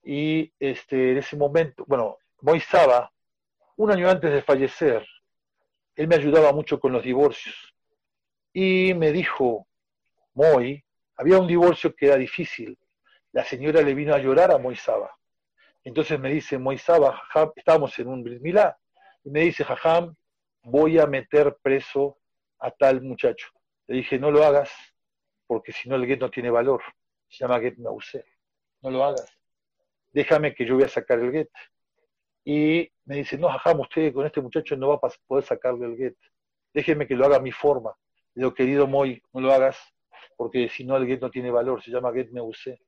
[0.03, 3.13] Y este, en ese momento, bueno, Moisaba,
[3.77, 5.07] un año antes de fallecer,
[5.95, 7.55] él me ayudaba mucho con los divorcios.
[8.53, 9.67] Y me dijo,
[10.35, 10.85] Moy,
[11.17, 12.79] había un divorcio que era difícil.
[13.33, 15.11] La señora le vino a llorar a Moisaba.
[15.85, 17.23] Entonces me dice, Moisaba,
[17.55, 18.77] estábamos en un milá,
[19.23, 20.17] y me dice, Jajam,
[20.67, 22.19] voy a meter preso
[22.59, 23.49] a tal muchacho.
[23.87, 24.71] Le dije, no lo hagas,
[25.47, 26.83] porque si no el get no tiene valor.
[27.29, 28.25] Se llama get usé.
[28.83, 29.33] No lo hagas.
[30.13, 31.51] Déjame que yo voy a sacar el get
[32.45, 35.97] y me dice, no, jajam, usted con este muchacho no va a poder sacarle el
[35.97, 36.17] get.
[36.73, 37.97] Déjeme que lo haga a mi forma.
[38.35, 39.79] Le digo, querido Moy, no lo hagas,
[40.37, 42.81] porque si no el get no tiene valor, se llama get me usé.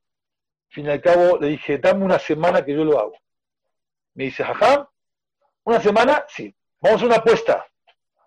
[0.67, 3.17] Fin al cabo le dije, dame una semana que yo lo hago.
[4.15, 4.85] Me dice, jajam,
[5.63, 6.25] ¿una semana?
[6.27, 6.53] Sí.
[6.81, 7.68] Vamos a una apuesta.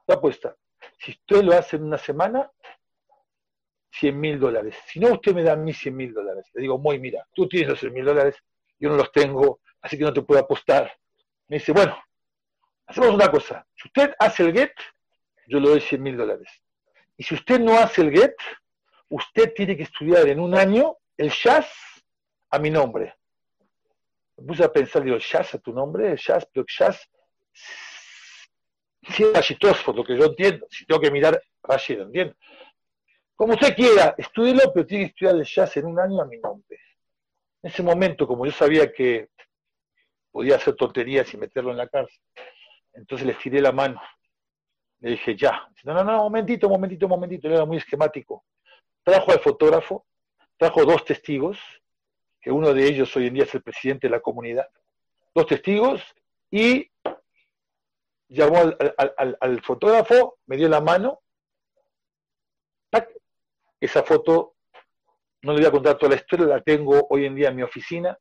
[0.07, 0.57] Una apuesta.
[0.99, 2.51] Si usted lo hace en una semana,
[3.93, 4.77] 100 mil dólares.
[4.87, 6.47] Si no, usted me da mí 100 mil dólares.
[6.55, 8.37] Le digo, Moy, mira, tú tienes los 100 mil dólares,
[8.79, 10.93] yo no los tengo, así que no te puedo apostar
[11.53, 12.03] me dice, bueno,
[12.87, 13.67] hacemos una cosa.
[13.75, 14.73] Si usted hace el get,
[15.47, 16.49] yo le doy 100 mil dólares.
[17.19, 18.35] Y si usted no hace el get,
[19.11, 21.71] usted tiene que estudiar en un año el jazz
[22.49, 23.15] a mi nombre.
[24.39, 27.07] Me puse a pensar, digo, jazz a tu nombre, jazz, pero jazz,
[29.03, 32.35] si es por lo que yo entiendo, si tengo que mirar Rashid, entiendo.
[33.35, 36.39] Como usted quiera, estudielo, pero tiene que estudiar el jazz en un año a mi
[36.39, 36.79] nombre.
[37.63, 39.31] En ese momento, como yo sabía que
[40.31, 42.21] podía hacer tonterías y meterlo en la cárcel.
[42.95, 44.01] Entonces le tiré la mano.
[45.01, 45.69] Le dije, ya.
[45.85, 47.49] No, no, no, momentito, momentito, momentito.
[47.49, 48.45] Él era muy esquemático.
[49.03, 50.07] Trajo al fotógrafo,
[50.57, 51.59] trajo dos testigos,
[52.41, 54.69] que uno de ellos hoy en día es el presidente de la comunidad.
[55.35, 56.03] Dos testigos
[56.51, 56.91] y
[58.33, 61.21] llamó al, fotógrafo, me dio la mano.
[63.81, 64.55] Esa foto,
[65.43, 67.63] no le voy a contar toda la historia, la tengo hoy en día en mi
[67.63, 68.17] oficina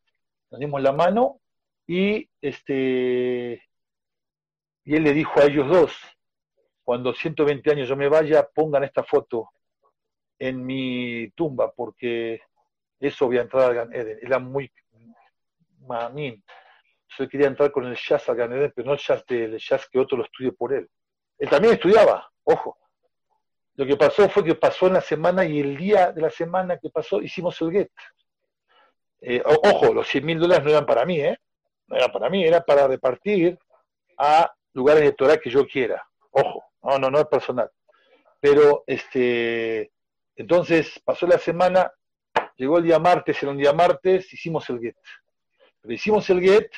[0.52, 1.40] nos dimos la mano
[1.88, 3.64] y este
[4.84, 5.94] y él le dijo a ellos dos,
[6.84, 9.50] cuando 120 años yo me vaya, pongan esta foto
[10.40, 12.42] en mi tumba, porque
[13.00, 14.18] eso voy a entrar al Gan Eden.
[14.22, 14.72] Era muy
[15.82, 16.44] mamín.
[17.18, 20.00] Yo quería entrar con el jazz Gan Eden, pero no el jazz del jazz que
[20.00, 20.90] otro lo estudie por él.
[21.38, 22.78] Él también estudiaba, ojo.
[23.76, 26.78] Lo que pasó fue que pasó en la semana y el día de la semana
[26.78, 27.92] que pasó hicimos el get.
[29.22, 31.38] Eh, ojo, los 100 mil dólares no eran para mí, ¿eh?
[31.88, 33.58] No eran para mí, era para repartir
[34.18, 36.04] a lugares de Torah que yo quiera.
[36.32, 37.70] Ojo, no, no, no es personal.
[38.40, 39.92] Pero, este,
[40.36, 41.92] entonces pasó la semana,
[42.56, 44.96] llegó el día martes, era un día martes, hicimos el get.
[45.82, 46.72] Pero hicimos el get,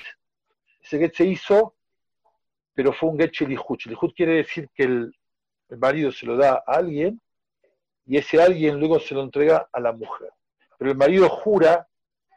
[0.83, 1.75] ese get se hizo,
[2.73, 3.79] pero fue un get chelihut.
[3.79, 5.15] Chelihut quiere decir que el,
[5.69, 7.21] el marido se lo da a alguien
[8.05, 10.29] y ese alguien luego se lo entrega a la mujer.
[10.77, 11.87] Pero el marido jura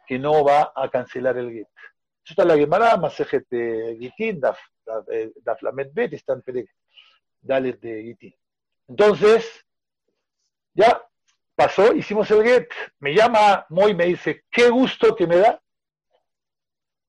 [0.06, 1.68] que no va a cancelar el get.
[2.24, 3.46] Eso está en la Gemara, Masejet
[3.98, 4.58] Gitin, Daf,
[5.42, 6.70] Daf Lamed Bet, está en Perek,
[7.40, 8.34] Dalet de Gitin.
[8.88, 9.64] Entonces,
[10.74, 11.02] ya
[11.56, 12.68] pasó, hicimos el get,
[13.00, 15.60] me llama Moy y me dice, qué gusto que me da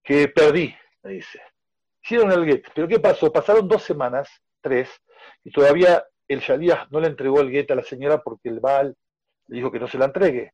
[0.03, 1.41] que perdí, me dice.
[2.03, 3.31] Hicieron el get, pero ¿qué pasó?
[3.31, 4.29] Pasaron dos semanas,
[4.61, 4.89] tres,
[5.43, 8.95] y todavía el Shaliach no le entregó el get a la señora porque el Baal
[9.47, 10.53] le dijo que no se la entregue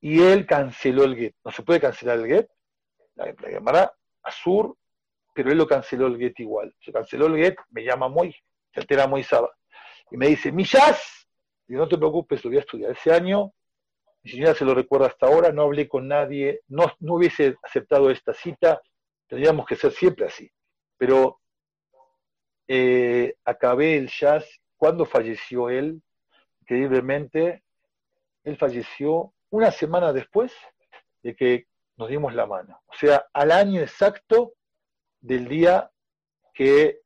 [0.00, 1.34] y él canceló el get.
[1.44, 2.48] No se puede cancelar el get,
[3.14, 4.76] la, la llamará Azur,
[5.34, 6.74] pero él lo canceló el get igual.
[6.80, 8.34] Se canceló el get, me llama Moy,
[8.72, 9.50] se altera Moy Saba,
[10.10, 11.28] y me dice, Millas,
[11.68, 12.92] y no te preocupes, lo voy a estudiar.
[12.92, 13.52] Ese año,
[14.22, 18.10] mi señora se lo recuerda hasta ahora, no hablé con nadie, no, no hubiese aceptado
[18.10, 18.80] esta cita,
[19.28, 20.50] tendríamos que ser siempre así.
[20.96, 21.40] Pero
[22.68, 24.46] eh, acabé el jazz,
[24.76, 26.02] cuando falleció él,
[26.62, 27.62] increíblemente,
[28.44, 30.52] él falleció una semana después
[31.22, 31.66] de que
[31.96, 32.80] nos dimos la mano.
[32.86, 34.54] O sea, al año exacto
[35.20, 35.90] del día
[36.52, 37.00] que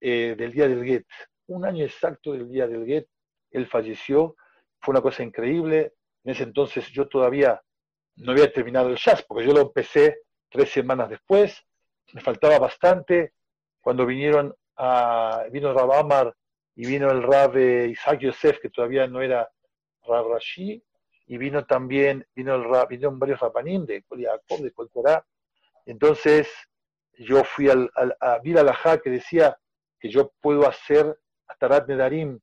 [0.00, 1.06] eh, del día del Get.
[1.48, 3.08] Un año exacto del día del Get,
[3.50, 4.36] él falleció.
[4.80, 5.94] Fue una cosa increíble.
[6.24, 7.60] En ese entonces yo todavía
[8.16, 11.64] no había terminado el jazz, porque yo lo empecé tres semanas después.
[12.12, 13.34] Me faltaba bastante.
[13.80, 16.34] Cuando vinieron a, vino Rab Amar
[16.74, 19.50] y vino el Rab Isaac Yosef, que todavía no era
[20.06, 20.82] Rab Rashi,
[21.26, 25.26] y vino también, vino el vinieron varios rapanim de Jacob, de Coltorá.
[25.84, 26.48] Entonces
[27.18, 29.58] yo fui al, al, a Lajá que decía
[30.00, 32.38] que yo puedo hacer Atarat Nedarim,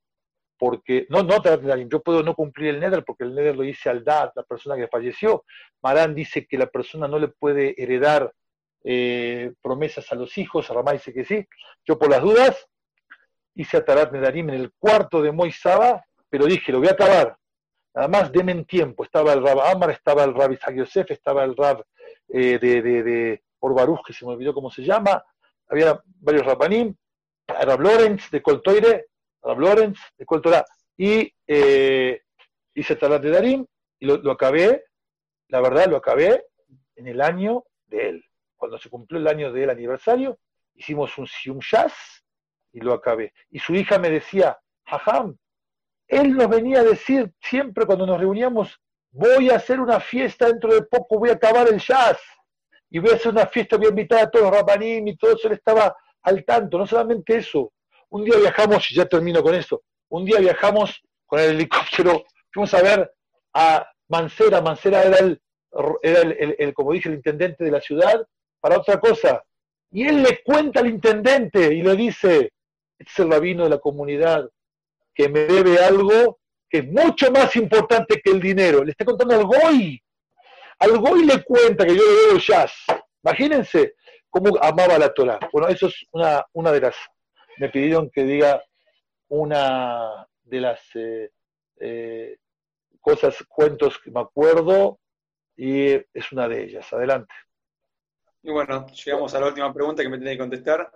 [0.57, 3.89] porque, no, no Nedarim, yo puedo no cumplir el Neder porque el Neder lo dice
[3.89, 5.43] al Dad, la persona que falleció.
[5.81, 8.31] Marán dice que la persona no le puede heredar
[8.83, 11.45] eh, promesas a los hijos, Ramá dice que sí.
[11.85, 12.67] Yo por las dudas
[13.55, 17.37] hice Atarat Nedarim en el cuarto de Moisaba, pero dije, lo voy a acabar,
[17.95, 19.05] Nada más demen tiempo.
[19.05, 21.81] Estaba el Rab Amar, estaba el Rab Isaac Yosef, estaba el Rab
[22.27, 25.23] eh, de, de, de Orbaruj, que se me olvidó cómo se llama.
[25.69, 26.93] Había varios Rabanim.
[27.47, 29.05] Rab Lorenz de Coltoire,
[29.45, 30.65] Rab Lorenz de Coltorá.
[30.97, 32.21] Y eh,
[32.73, 33.65] hice Talat de Darim
[33.99, 34.85] y lo, lo, acabé,
[35.49, 36.45] la verdad, lo acabé
[36.95, 38.25] en el año de él.
[38.55, 40.39] Cuando se cumplió el año del aniversario,
[40.73, 41.93] hicimos un Sium Shaz
[42.71, 43.33] y lo acabé.
[43.49, 45.37] Y su hija me decía, Jajam,
[46.07, 48.79] él nos venía a decir siempre cuando nos reuníamos,
[49.11, 52.19] voy a hacer una fiesta dentro de poco, voy a acabar el jazz,
[52.89, 55.35] y voy a hacer una fiesta, voy a invitar a todos los rabanim y todo
[55.35, 57.71] eso, él estaba al tanto, no solamente eso,
[58.09, 62.73] un día viajamos, y ya termino con esto, un día viajamos con el helicóptero, fuimos
[62.73, 63.11] a ver
[63.53, 65.41] a Mancera, Mancera era el,
[66.01, 68.25] era el, como dije, el intendente de la ciudad,
[68.59, 69.43] para otra cosa,
[69.91, 72.51] y él le cuenta al intendente y le dice,
[72.97, 74.49] este es el rabino de la comunidad,
[75.13, 78.83] que me debe algo que es mucho más importante que el dinero.
[78.83, 80.01] Le está contando al Goy.
[80.79, 82.73] Al Goy le cuenta que yo le debo jazz.
[83.23, 83.93] Imagínense
[84.29, 85.39] cómo amaba la Torah.
[85.53, 86.95] Bueno, eso es una, una de las...
[87.57, 88.63] Me pidieron que diga
[89.29, 91.31] una de las eh,
[91.79, 92.37] eh,
[92.99, 94.99] cosas, cuentos que me acuerdo
[95.55, 96.91] y es una de ellas.
[96.93, 97.33] Adelante.
[98.43, 100.91] Y bueno, llegamos a la última pregunta que me tiene que contestar.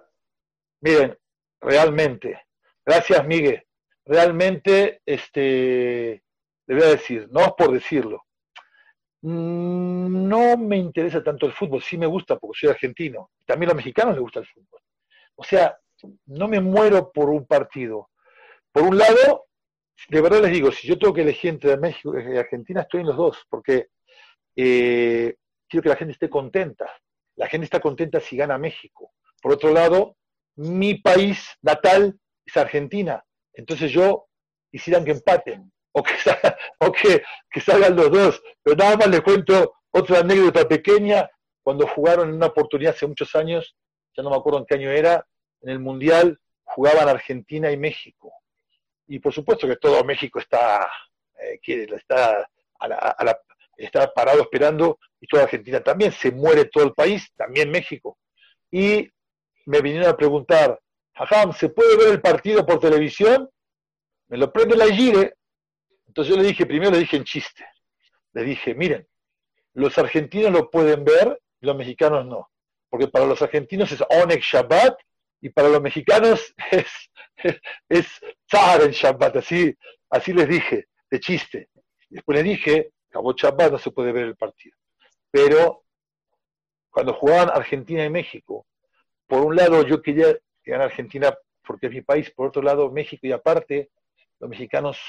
[0.82, 1.18] Miren,
[1.60, 2.46] realmente,
[2.86, 3.66] gracias Miguel
[4.10, 6.24] realmente, este,
[6.66, 8.26] le voy a decir, no es por decirlo,
[9.22, 13.78] no me interesa tanto el fútbol, sí me gusta porque soy argentino, también a los
[13.78, 14.82] mexicanos les gusta el fútbol.
[15.36, 15.78] O sea,
[16.26, 18.10] no me muero por un partido.
[18.72, 19.46] Por un lado,
[20.08, 23.08] de verdad les digo, si yo tengo que elegir entre México y Argentina, estoy en
[23.08, 23.88] los dos, porque
[24.56, 25.36] eh,
[25.68, 26.90] quiero que la gente esté contenta.
[27.36, 29.14] La gente está contenta si gana México.
[29.42, 30.18] Por otro lado,
[30.56, 33.24] mi país natal es Argentina.
[33.54, 34.28] Entonces yo
[34.72, 36.14] quisieran que empaten o que,
[36.80, 38.42] o que, que salgan los dos.
[38.62, 41.30] Pero nada más les cuento otra anécdota pequeña.
[41.64, 43.76] cuando jugaron en una oportunidad hace muchos años,
[44.16, 45.26] ya no me acuerdo en qué año era,
[45.62, 48.34] en el Mundial jugaban Argentina y México.
[49.08, 50.90] Y por supuesto que todo México está,
[51.40, 52.50] eh, está,
[53.76, 56.12] está parado esperando y toda Argentina también.
[56.12, 58.18] Se muere todo el país, también México.
[58.72, 59.10] Y
[59.66, 60.80] me vinieron a preguntar,
[61.16, 63.50] Jajam, ¿se puede ver el partido por televisión?
[64.28, 65.34] Me lo prende la Gire.
[66.08, 67.66] Entonces yo le dije, primero le dije en chiste.
[68.34, 69.08] Le dije, miren,
[69.74, 72.50] los argentinos lo pueden ver los mexicanos no.
[72.90, 74.98] Porque para los argentinos es Onek Shabbat
[75.42, 76.88] y para los mexicanos es,
[77.88, 78.08] es,
[78.52, 79.38] en Shabbat.
[79.38, 81.70] Así, les dije, de chiste.
[82.10, 84.76] Después les dije, acabó Shabbat, no se puede ver el partido.
[85.32, 85.84] Pero
[86.90, 88.66] cuando jugaban Argentina y México,
[89.28, 90.34] por un lado yo quería
[90.64, 91.36] que en Argentina
[91.66, 93.92] porque es mi país, por otro lado México y aparte
[94.40, 95.00] los mexicanos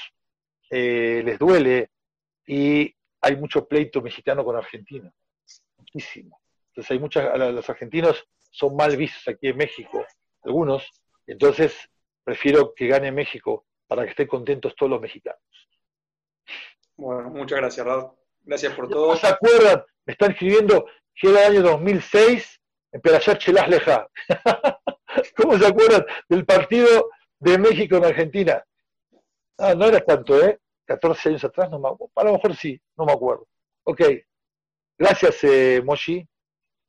[0.69, 1.89] eh, les duele
[2.45, 5.11] y hay mucho pleito mexicano con Argentina,
[5.77, 6.39] muchísimo.
[6.67, 10.05] Entonces hay muchas, los argentinos son mal vistos aquí en México,
[10.43, 10.89] algunos,
[11.27, 11.75] entonces
[12.23, 15.41] prefiero que gane México para que estén contentos todos los mexicanos.
[16.95, 18.11] Bueno, muchas gracias, Raúl.
[18.43, 19.15] Gracias por todo.
[19.15, 19.83] ¿Se acuerdan?
[20.05, 20.85] Me están escribiendo
[21.15, 22.61] que era el año 2006
[22.93, 24.07] en Perayar Chelas Leja.
[25.35, 27.09] ¿Cómo se acuerdan del partido
[27.39, 28.63] de México en Argentina?
[29.57, 30.59] Ah, no era tanto, ¿eh?
[30.85, 32.11] 14 años atrás, no me acuerdo.
[32.15, 33.47] A lo mejor sí, no me acuerdo.
[33.83, 34.01] Ok.
[34.97, 36.27] Gracias, eh, Moshi.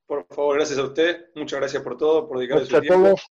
[0.06, 1.30] Por favor, gracias a usted.
[1.34, 2.94] Muchas gracias por todo, por dedicarle su tiempo.
[2.94, 3.26] a todos.